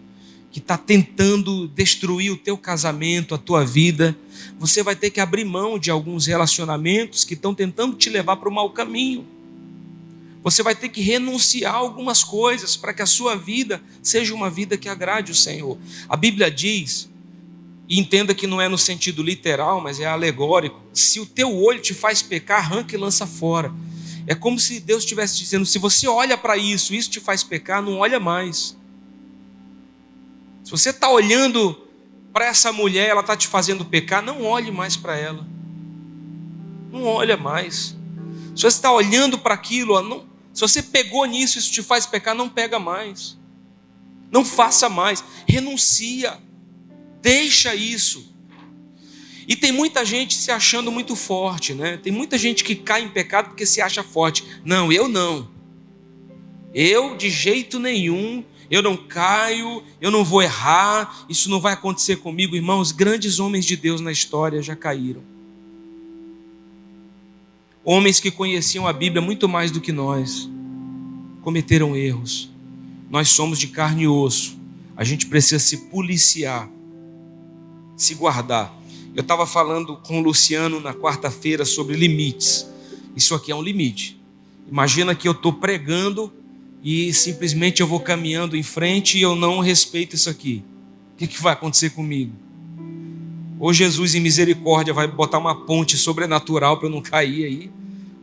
[0.52, 4.16] que está tentando destruir o teu casamento, a tua vida.
[4.60, 8.50] Você vai ter que abrir mão de alguns relacionamentos que estão tentando te levar para
[8.50, 9.26] o mau caminho.
[10.44, 14.50] Você vai ter que renunciar a algumas coisas para que a sua vida seja uma
[14.50, 15.78] vida que agrade o Senhor.
[16.08, 17.10] A Bíblia diz,
[18.00, 21.94] entenda que não é no sentido literal, mas é alegórico: se o teu olho te
[21.94, 23.72] faz pecar, arranca e lança fora.
[24.26, 27.82] É como se Deus estivesse dizendo: se você olha para isso, isso te faz pecar,
[27.82, 28.78] não olha mais.
[30.64, 31.78] Se você está olhando
[32.32, 35.46] para essa mulher, ela está te fazendo pecar, não olhe mais para ela.
[36.92, 37.96] Não olha mais.
[38.56, 42.34] Se você está olhando para aquilo, não, se você pegou nisso, isso te faz pecar,
[42.34, 43.38] não pega mais.
[44.32, 45.24] Não faça mais.
[45.48, 46.40] Renuncia.
[47.24, 48.32] Deixa isso.
[49.48, 51.98] E tem muita gente se achando muito forte, né?
[51.98, 54.44] Tem muita gente que cai em pecado porque se acha forte.
[54.64, 55.50] Não, eu não.
[56.72, 58.44] Eu de jeito nenhum
[58.74, 62.92] eu não caio, eu não vou errar, isso não vai acontecer comigo, irmãos.
[62.92, 65.22] Grandes homens de Deus na história já caíram.
[67.84, 70.50] Homens que conheciam a Bíblia muito mais do que nós,
[71.44, 72.50] cometeram erros.
[73.12, 74.58] Nós somos de carne e osso,
[74.98, 76.68] a gente precisa se policiar,
[78.04, 78.74] se guardar.
[79.16, 82.68] Eu estava falando com o Luciano na quarta-feira sobre limites.
[83.16, 84.20] Isso aqui é um limite.
[84.68, 86.32] Imagina que eu estou pregando
[86.84, 90.64] e simplesmente eu vou caminhando em frente e eu não respeito isso aqui,
[91.14, 92.34] o que, que vai acontecer comigo?
[93.60, 97.72] Ou Jesus, em misericórdia, vai botar uma ponte sobrenatural para eu não cair aí,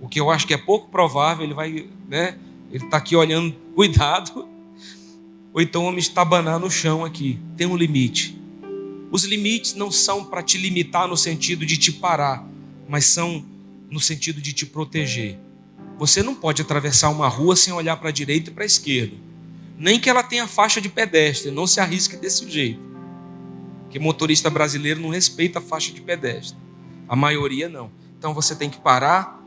[0.00, 2.36] o que eu acho que é pouco provável, ele vai, né?
[2.70, 4.46] Ele está aqui olhando, cuidado.
[5.52, 8.39] Ou então eu me estabanar no chão aqui, tem um limite.
[9.10, 12.46] Os limites não são para te limitar no sentido de te parar,
[12.88, 13.44] mas são
[13.90, 15.38] no sentido de te proteger.
[15.98, 19.16] Você não pode atravessar uma rua sem olhar para a direita e para a esquerda.
[19.76, 22.80] Nem que ela tenha faixa de pedestre, não se arrisque desse jeito.
[23.82, 26.56] Porque motorista brasileiro não respeita a faixa de pedestre.
[27.08, 27.90] A maioria não.
[28.16, 29.44] Então você tem que parar,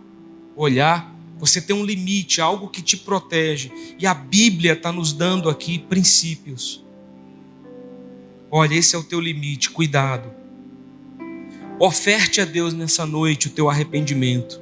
[0.55, 1.15] olhar.
[1.39, 3.71] Você tem um limite, algo que te protege.
[3.97, 6.82] E a Bíblia está nos dando aqui princípios.
[8.55, 10.31] Olha, esse é o teu limite, cuidado.
[11.79, 14.61] Oferte a Deus nessa noite o teu arrependimento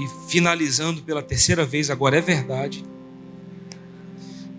[0.00, 2.84] e finalizando pela terceira vez, agora é verdade.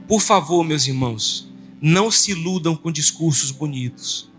[0.07, 1.51] Por favor, meus irmãos,
[1.82, 4.32] não se iludam com discursos bonitos.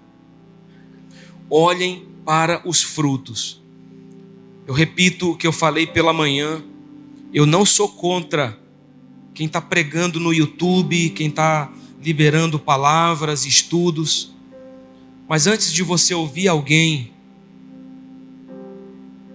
[1.51, 3.63] Olhem para os frutos.
[4.67, 6.65] Eu repito o que eu falei pela manhã.
[7.35, 8.59] Eu não sou contra
[9.35, 11.71] quem está pregando no YouTube, quem está
[12.05, 14.35] liberando palavras, estudos.
[15.27, 17.15] Mas antes de você ouvir alguém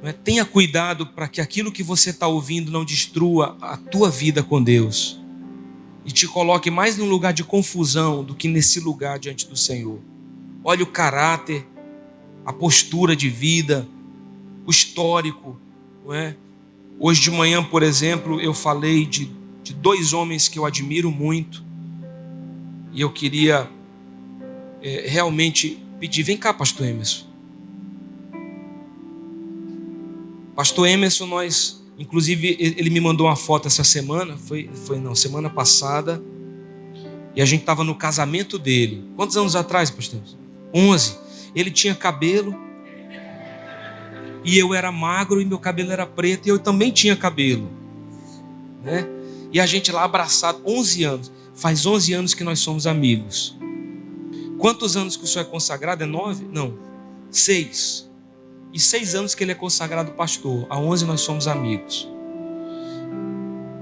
[0.01, 0.13] é?
[0.13, 4.63] Tenha cuidado para que aquilo que você está ouvindo não destrua a tua vida com
[4.63, 5.20] Deus
[6.05, 9.99] e te coloque mais num lugar de confusão do que nesse lugar diante do Senhor.
[10.63, 11.67] Olhe o caráter,
[12.45, 13.86] a postura de vida,
[14.65, 15.59] o histórico.
[16.05, 16.36] Não é?
[16.97, 19.30] Hoje de manhã, por exemplo, eu falei de,
[19.61, 21.68] de dois homens que eu admiro muito
[23.00, 23.66] e eu queria
[24.82, 27.26] é, realmente pedir: vem cá, Pastor Emerson.
[30.54, 35.50] Pastor Emerson, nós, inclusive, ele me mandou uma foto essa semana, foi, foi não, semana
[35.50, 36.22] passada,
[37.34, 39.06] e a gente estava no casamento dele.
[39.16, 40.20] Quantos anos atrás, pastor?
[40.76, 41.18] 11.
[41.56, 42.54] Ele tinha cabelo,
[44.43, 47.70] e eu era magro, e meu cabelo era preto, e eu também tinha cabelo,
[48.84, 49.08] né?
[49.54, 51.39] E a gente lá abraçado, 11 anos.
[51.60, 53.57] Faz 11 anos que nós somos amigos.
[54.57, 56.01] Quantos anos que o senhor é consagrado?
[56.01, 56.47] É nove?
[56.49, 56.80] Não,
[57.30, 58.10] seis
[58.74, 60.66] e seis anos que ele é consagrado pastor.
[60.70, 62.10] Há onze nós somos amigos.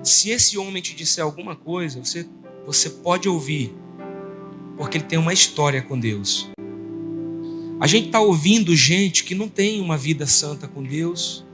[0.01, 2.27] Se esse homem te disser alguma coisa, você,
[2.65, 3.75] você pode ouvir,
[4.75, 6.49] porque ele tem uma história com Deus.
[7.79, 11.45] A gente está ouvindo gente que não tem uma vida santa com Deus,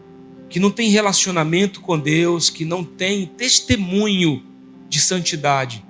[0.49, 4.41] que não tem relacionamento com Deus, que não tem testemunho
[4.87, 5.83] de santidade.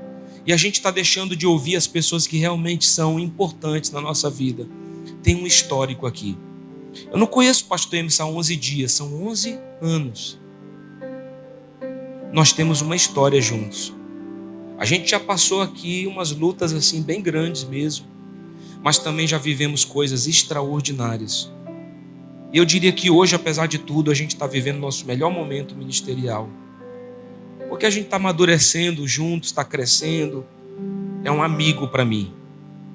[0.46, 4.30] E a gente está deixando de ouvir as pessoas que realmente são importantes na nossa
[4.30, 4.68] vida.
[5.22, 6.38] Tem um histórico aqui.
[7.12, 10.40] Eu não conheço o pastor Emerson há 11 dias, são 11 anos.
[12.32, 13.94] Nós temos uma história juntos.
[14.78, 18.06] A gente já passou aqui umas lutas assim bem grandes mesmo,
[18.82, 21.52] mas também já vivemos coisas extraordinárias.
[22.52, 26.50] Eu diria que hoje, apesar de tudo, a gente está vivendo nosso melhor momento ministerial.
[27.74, 30.46] Porque a gente está amadurecendo juntos, está crescendo.
[31.24, 32.32] É um amigo para mim.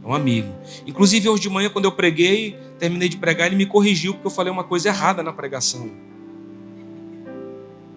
[0.05, 0.55] É um amigo.
[0.87, 4.31] Inclusive, hoje de manhã, quando eu preguei, terminei de pregar, ele me corrigiu porque eu
[4.31, 5.91] falei uma coisa errada na pregação.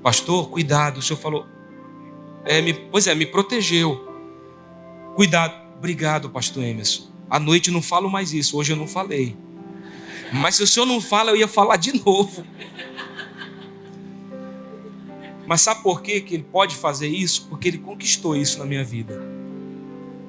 [0.01, 1.45] Pastor, cuidado, o senhor falou.
[2.43, 4.03] É, me, pois é, me protegeu.
[5.15, 5.53] Cuidado.
[5.77, 7.11] Obrigado, pastor Emerson.
[7.29, 9.37] À noite não falo mais isso, hoje eu não falei.
[10.33, 12.43] Mas se o senhor não fala, eu ia falar de novo.
[15.51, 17.47] Mas sabe por quê que ele pode fazer isso?
[17.49, 19.21] Porque ele conquistou isso na minha vida.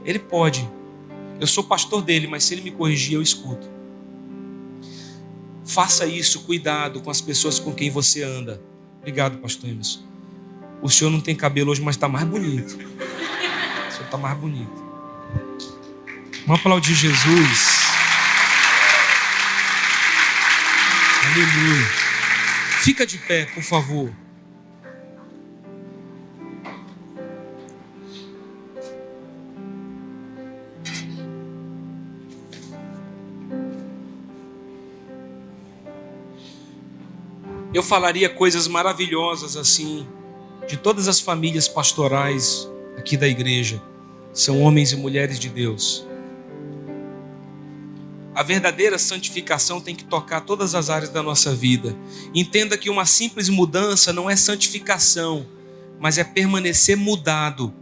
[0.04, 0.68] Ele pode.
[1.38, 3.70] Eu sou pastor dele, mas se ele me corrigir, eu escuto.
[5.64, 8.60] Faça isso, cuidado com as pessoas com quem você anda.
[8.98, 10.00] Obrigado, pastor Emerson.
[10.82, 12.72] O senhor não tem cabelo hoje, mas está mais bonito.
[12.74, 14.84] O senhor está mais bonito.
[16.48, 17.80] Vamos aplaudir Jesus.
[21.26, 21.86] Aleluia.
[22.80, 24.12] Fica de pé, por favor.
[37.74, 40.06] Eu falaria coisas maravilhosas assim,
[40.68, 42.68] de todas as famílias pastorais
[42.98, 43.82] aqui da igreja.
[44.32, 46.06] São homens e mulheres de Deus.
[48.34, 51.96] A verdadeira santificação tem que tocar todas as áreas da nossa vida.
[52.34, 55.46] Entenda que uma simples mudança não é santificação,
[55.98, 57.72] mas é permanecer mudado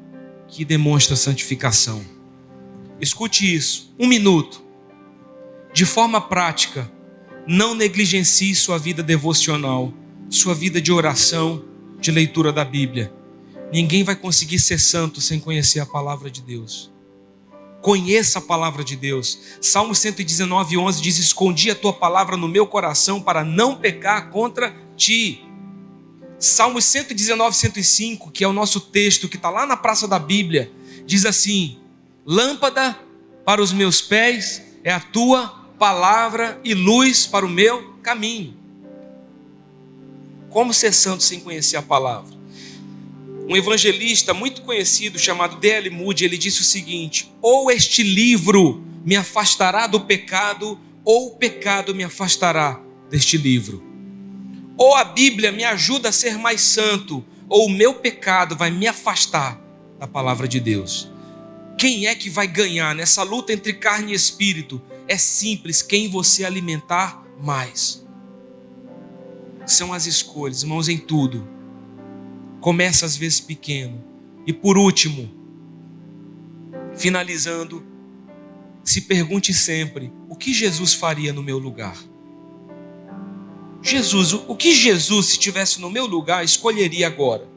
[0.46, 2.04] que demonstra santificação.
[3.00, 4.62] Escute isso, um minuto.
[5.72, 6.90] De forma prática,
[7.50, 9.92] não negligencie sua vida devocional,
[10.28, 11.64] sua vida de oração,
[11.98, 13.12] de leitura da Bíblia.
[13.72, 16.92] Ninguém vai conseguir ser santo sem conhecer a palavra de Deus.
[17.82, 19.40] Conheça a palavra de Deus.
[19.60, 24.72] Salmo 119, 11 diz: Escondi a tua palavra no meu coração para não pecar contra
[24.96, 25.44] ti.
[26.38, 30.70] Salmo 119, 105, que é o nosso texto que está lá na praça da Bíblia,
[31.04, 31.80] diz assim:
[32.24, 32.96] Lâmpada
[33.44, 38.54] para os meus pés é a tua palavra e luz para o meu caminho.
[40.50, 42.38] Como ser santo sem conhecer a palavra?
[43.48, 45.88] Um evangelista muito conhecido chamado D.L.
[45.88, 51.94] Moody, ele disse o seguinte: ou este livro me afastará do pecado, ou o pecado
[51.94, 52.78] me afastará
[53.08, 53.82] deste livro.
[54.76, 58.86] Ou a Bíblia me ajuda a ser mais santo, ou o meu pecado vai me
[58.86, 59.58] afastar
[59.98, 61.09] da palavra de Deus.
[61.80, 64.82] Quem é que vai ganhar nessa luta entre carne e espírito?
[65.08, 68.06] É simples, quem você alimentar mais.
[69.64, 71.48] São as escolhas, irmãos, em tudo.
[72.60, 74.04] Começa às vezes pequeno.
[74.46, 75.30] E por último,
[76.94, 77.82] finalizando,
[78.84, 81.96] se pergunte sempre: o que Jesus faria no meu lugar?
[83.80, 87.48] Jesus, o que Jesus, se estivesse no meu lugar, escolheria agora?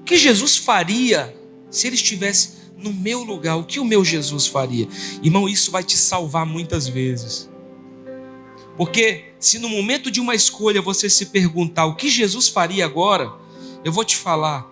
[0.00, 1.36] O que Jesus faria
[1.70, 4.86] se ele estivesse no meu lugar, o que o meu Jesus faria?
[5.22, 7.48] Irmão, isso vai te salvar muitas vezes.
[8.76, 13.32] Porque se no momento de uma escolha você se perguntar o que Jesus faria agora,
[13.84, 14.70] eu vou te falar,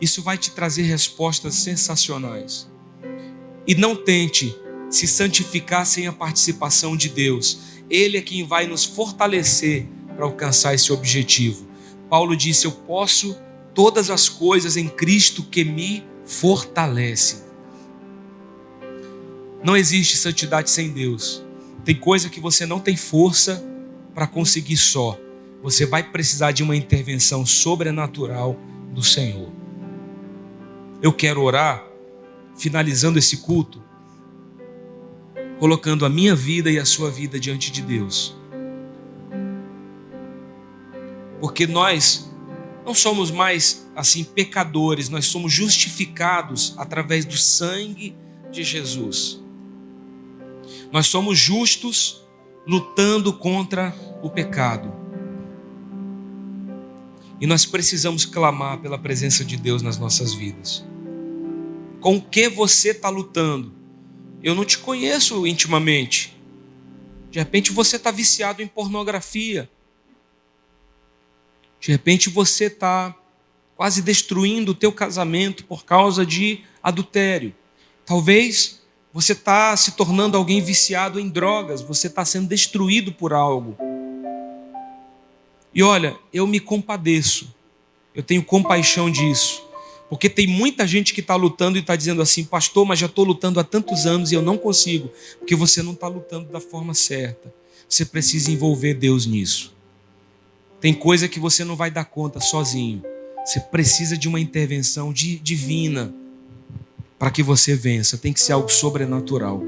[0.00, 2.70] isso vai te trazer respostas sensacionais.
[3.66, 4.54] E não tente
[4.88, 7.58] se santificar sem a participação de Deus.
[7.88, 11.66] Ele é quem vai nos fortalecer para alcançar esse objetivo.
[12.08, 13.36] Paulo disse: Eu posso
[13.74, 17.42] todas as coisas em Cristo que me fortalece.
[19.64, 21.44] Não existe santidade sem Deus.
[21.84, 23.62] Tem coisa que você não tem força
[24.14, 25.18] para conseguir só.
[25.60, 28.56] Você vai precisar de uma intervenção sobrenatural
[28.92, 29.50] do Senhor.
[31.02, 31.84] Eu quero orar,
[32.56, 33.82] finalizando esse culto,
[35.58, 38.36] colocando a minha vida e a sua vida diante de Deus.
[41.40, 42.29] Porque nós
[42.90, 48.16] não somos mais assim pecadores, nós somos justificados através do sangue
[48.50, 49.40] de Jesus.
[50.90, 52.20] Nós somos justos
[52.66, 54.92] lutando contra o pecado.
[57.40, 60.84] E nós precisamos clamar pela presença de Deus nas nossas vidas.
[62.00, 63.72] Com o que você está lutando?
[64.42, 66.36] Eu não te conheço intimamente.
[67.30, 69.70] De repente você está viciado em pornografia.
[71.80, 73.14] De repente você está
[73.74, 77.54] quase destruindo o teu casamento por causa de adultério.
[78.04, 83.76] Talvez você está se tornando alguém viciado em drogas, você está sendo destruído por algo.
[85.74, 87.54] E olha, eu me compadeço,
[88.14, 89.62] eu tenho compaixão disso,
[90.08, 93.24] porque tem muita gente que está lutando e está dizendo assim, pastor, mas já estou
[93.24, 96.92] lutando há tantos anos e eu não consigo, porque você não está lutando da forma
[96.92, 97.52] certa.
[97.88, 99.72] Você precisa envolver Deus nisso.
[100.80, 103.02] Tem coisa que você não vai dar conta sozinho.
[103.44, 106.12] Você precisa de uma intervenção divina
[107.18, 108.16] para que você vença.
[108.16, 109.62] Tem que ser algo sobrenatural.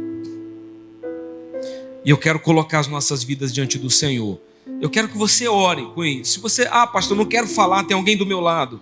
[2.04, 4.40] E eu quero colocar as nossas vidas diante do Senhor.
[4.80, 6.34] Eu quero que você ore com isso.
[6.34, 8.80] Se você, ah, pastor, não quero falar, tem alguém do meu lado.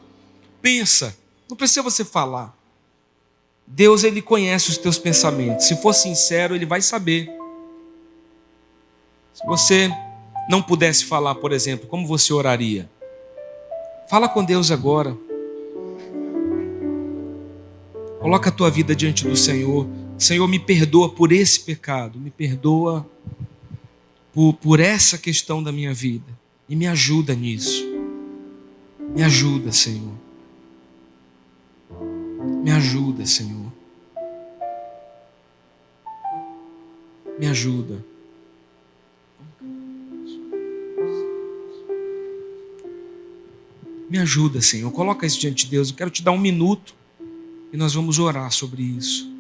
[0.63, 1.17] Pensa,
[1.49, 2.57] não precisa você falar.
[3.67, 5.67] Deus ele conhece os teus pensamentos.
[5.67, 7.31] Se for sincero, ele vai saber.
[9.35, 9.91] Se você
[10.51, 12.91] não pudesse falar, por exemplo, como você oraria?
[14.09, 15.17] Fala com Deus agora.
[18.19, 19.87] Coloca a tua vida diante do Senhor.
[20.19, 23.09] Senhor, me perdoa por esse pecado, me perdoa
[24.35, 26.37] por, por essa questão da minha vida
[26.69, 27.85] e me ajuda nisso.
[29.15, 30.15] Me ajuda, Senhor.
[32.65, 33.73] Me ajuda, Senhor.
[37.39, 38.10] Me ajuda.
[44.11, 44.91] Me ajuda, Senhor.
[44.91, 45.91] Coloca isso diante de Deus.
[45.91, 46.97] Eu quero te dar um minuto
[47.73, 49.33] e nós vamos orar sobre isso.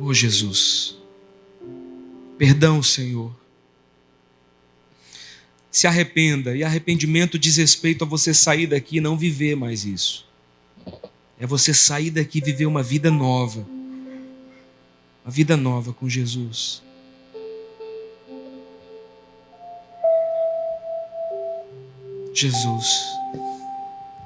[0.00, 0.96] Oh, Jesus.
[2.38, 3.30] Perdão, Senhor.
[5.70, 10.26] Se arrependa, e arrependimento diz respeito a você sair daqui e não viver mais isso.
[11.38, 13.66] É você sair daqui e viver uma vida nova.
[15.22, 16.82] Uma vida nova com Jesus.
[22.34, 23.16] Jesus,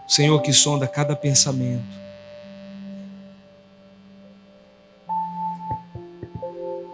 [0.06, 1.84] Senhor que sonda cada pensamento.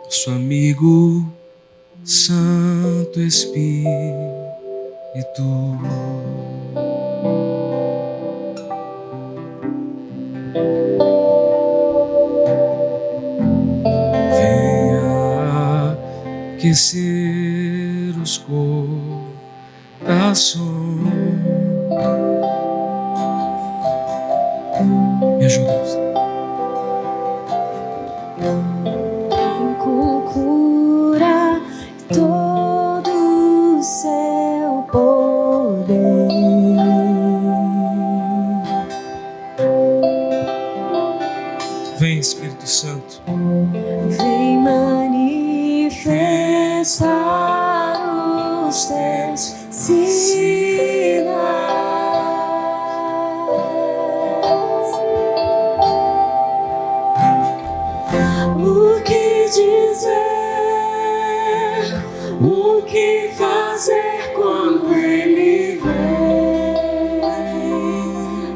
[0.05, 1.33] Nosso amigo,
[2.03, 3.89] Santo Espírito.
[14.37, 15.97] Venha
[16.57, 18.39] aquecer os
[20.03, 20.84] corações.
[25.45, 26.04] Me.
[62.95, 66.77] Que fazer quando ele vem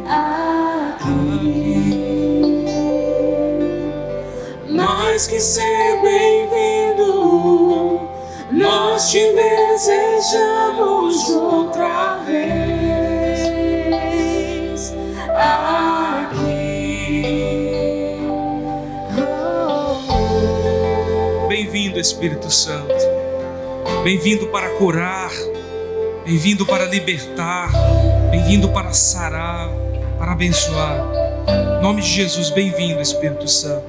[0.07, 2.15] aqui?
[4.71, 8.09] Mais que ser bem-vindo,
[8.53, 13.41] nós te desejamos outra vez
[15.35, 17.25] aqui.
[21.49, 22.98] Bem-vindo, Espírito Santo.
[24.03, 25.31] Bem-vindo para curar.
[26.25, 27.71] Bem-vindo para libertar.
[28.31, 29.71] Bem-vindo para sarar,
[30.19, 31.05] para abençoar.
[31.79, 33.85] Em nome de Jesus, bem-vindo, Espírito Santo.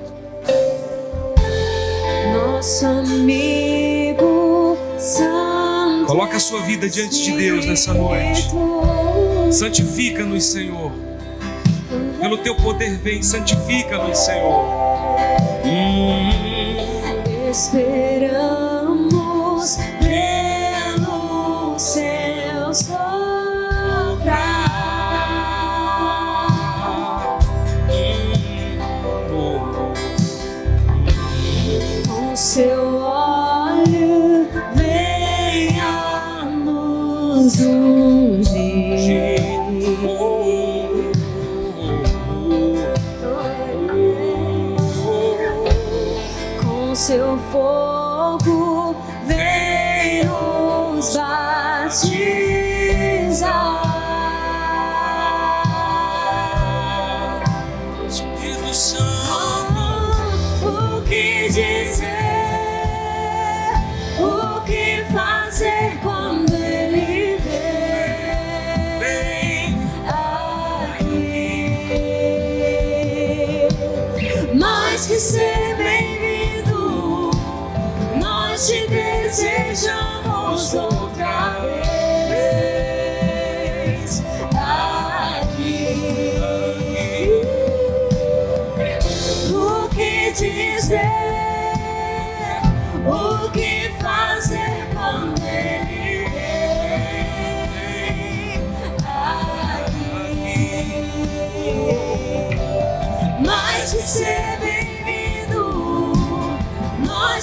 [2.33, 6.07] Nosso amigo Santo.
[6.07, 8.49] Coloca a sua vida diante de Deus nessa noite.
[9.51, 10.91] Santifica-nos, Senhor.
[12.19, 14.65] Pelo teu poder vem, santifica-nos, Senhor.
[15.65, 16.29] Hum.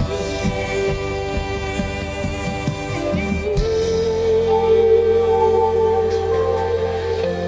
[0.00, 0.28] aqui.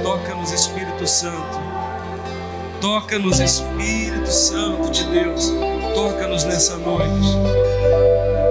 [0.02, 1.58] Toca-nos, Espírito Santo.
[2.80, 5.50] Toca-nos, Espírito Santo de Deus.
[5.94, 7.38] Toca-nos nessa noite.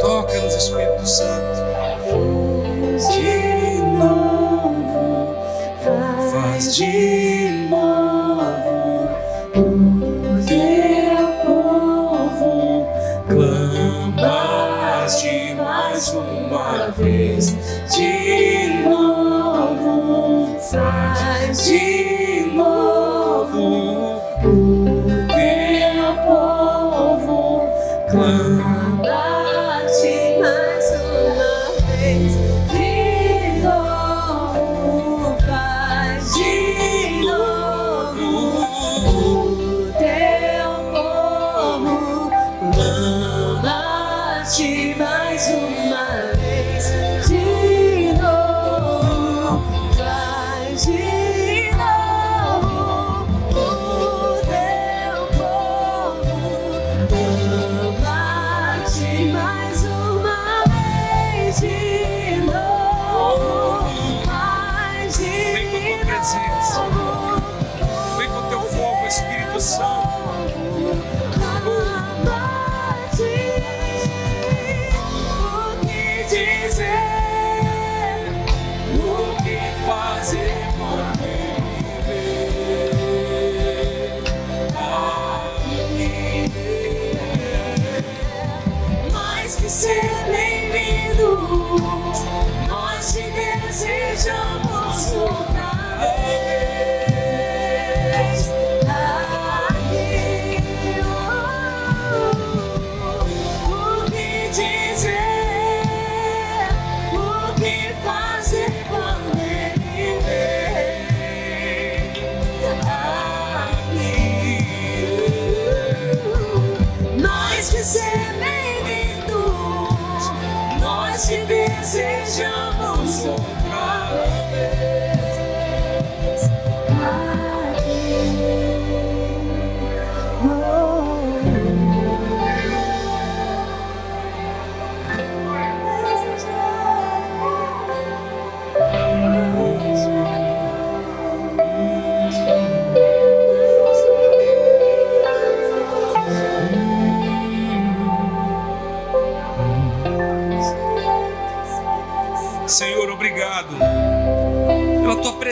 [0.02, 1.59] Toca-nos, Espírito Santo.
[6.80, 7.29] Faz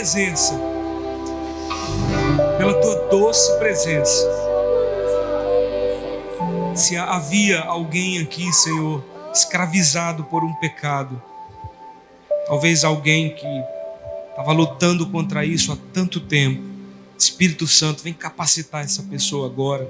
[0.07, 0.57] presença,
[2.57, 4.25] pela tua doce presença.
[6.73, 9.03] Se havia alguém aqui, Senhor,
[9.33, 11.21] escravizado por um pecado,
[12.47, 13.45] talvez alguém que
[14.29, 16.63] estava lutando contra isso há tanto tempo,
[17.19, 19.85] Espírito Santo, vem capacitar essa pessoa agora,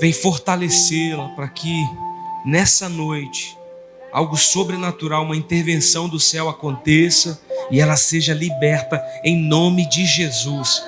[0.00, 1.86] vem fortalecê-la para que
[2.46, 3.58] nessa noite
[4.10, 7.38] algo sobrenatural, uma intervenção do céu aconteça
[7.70, 10.82] e ela seja liberta em nome de Jesus.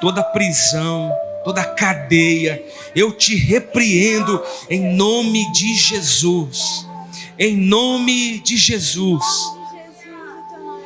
[0.00, 1.12] Toda prisão,
[1.44, 2.62] toda cadeia,
[2.94, 6.86] eu te repreendo em nome de Jesus.
[7.38, 9.24] Em nome de Jesus.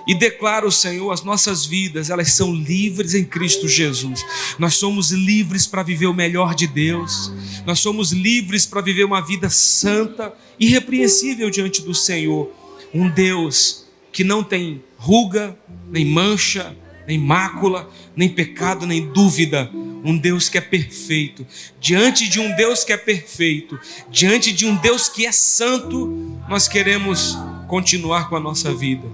[0.09, 4.25] E declaro, Senhor, as nossas vidas, elas são livres em Cristo Jesus.
[4.59, 7.31] Nós somos livres para viver o melhor de Deus.
[7.67, 12.51] Nós somos livres para viver uma vida santa, irrepreensível diante do Senhor.
[12.95, 15.57] Um Deus que não tem ruga,
[15.91, 16.77] nem mancha,
[17.07, 19.71] nem mácula, nem pecado, nem dúvida.
[20.05, 21.47] Um Deus que é perfeito.
[21.81, 23.79] Diante de um Deus que é perfeito,
[24.11, 26.07] diante de um Deus que é santo,
[26.49, 27.37] nós queremos
[27.67, 29.07] continuar com a nossa vida.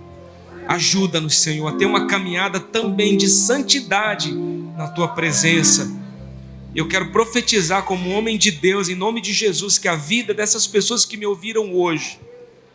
[0.67, 4.33] Ajuda-nos, Senhor, a ter uma caminhada também de santidade
[4.77, 5.95] na tua presença.
[6.75, 10.67] Eu quero profetizar como homem de Deus, em nome de Jesus, que a vida dessas
[10.67, 12.19] pessoas que me ouviram hoje,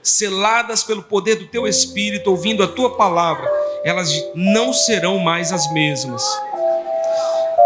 [0.02, 3.48] seladas pelo poder do teu Espírito, ouvindo a tua palavra,
[3.84, 6.24] elas não serão mais as mesmas.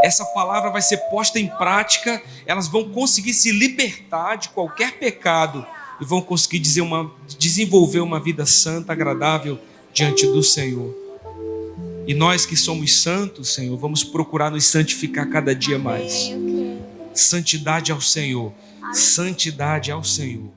[0.04, 5.66] Essa palavra vai ser posta em prática, elas vão conseguir se libertar de qualquer pecado
[6.02, 7.10] e vão conseguir uma,
[7.40, 9.58] desenvolver uma vida santa, agradável
[9.94, 10.94] diante do Senhor.
[12.06, 16.32] E nós que somos santos, Senhor, vamos procurar nos santificar cada dia mais.
[17.14, 18.52] Santidade ao Senhor.
[18.94, 20.52] Santidade ao Senhor.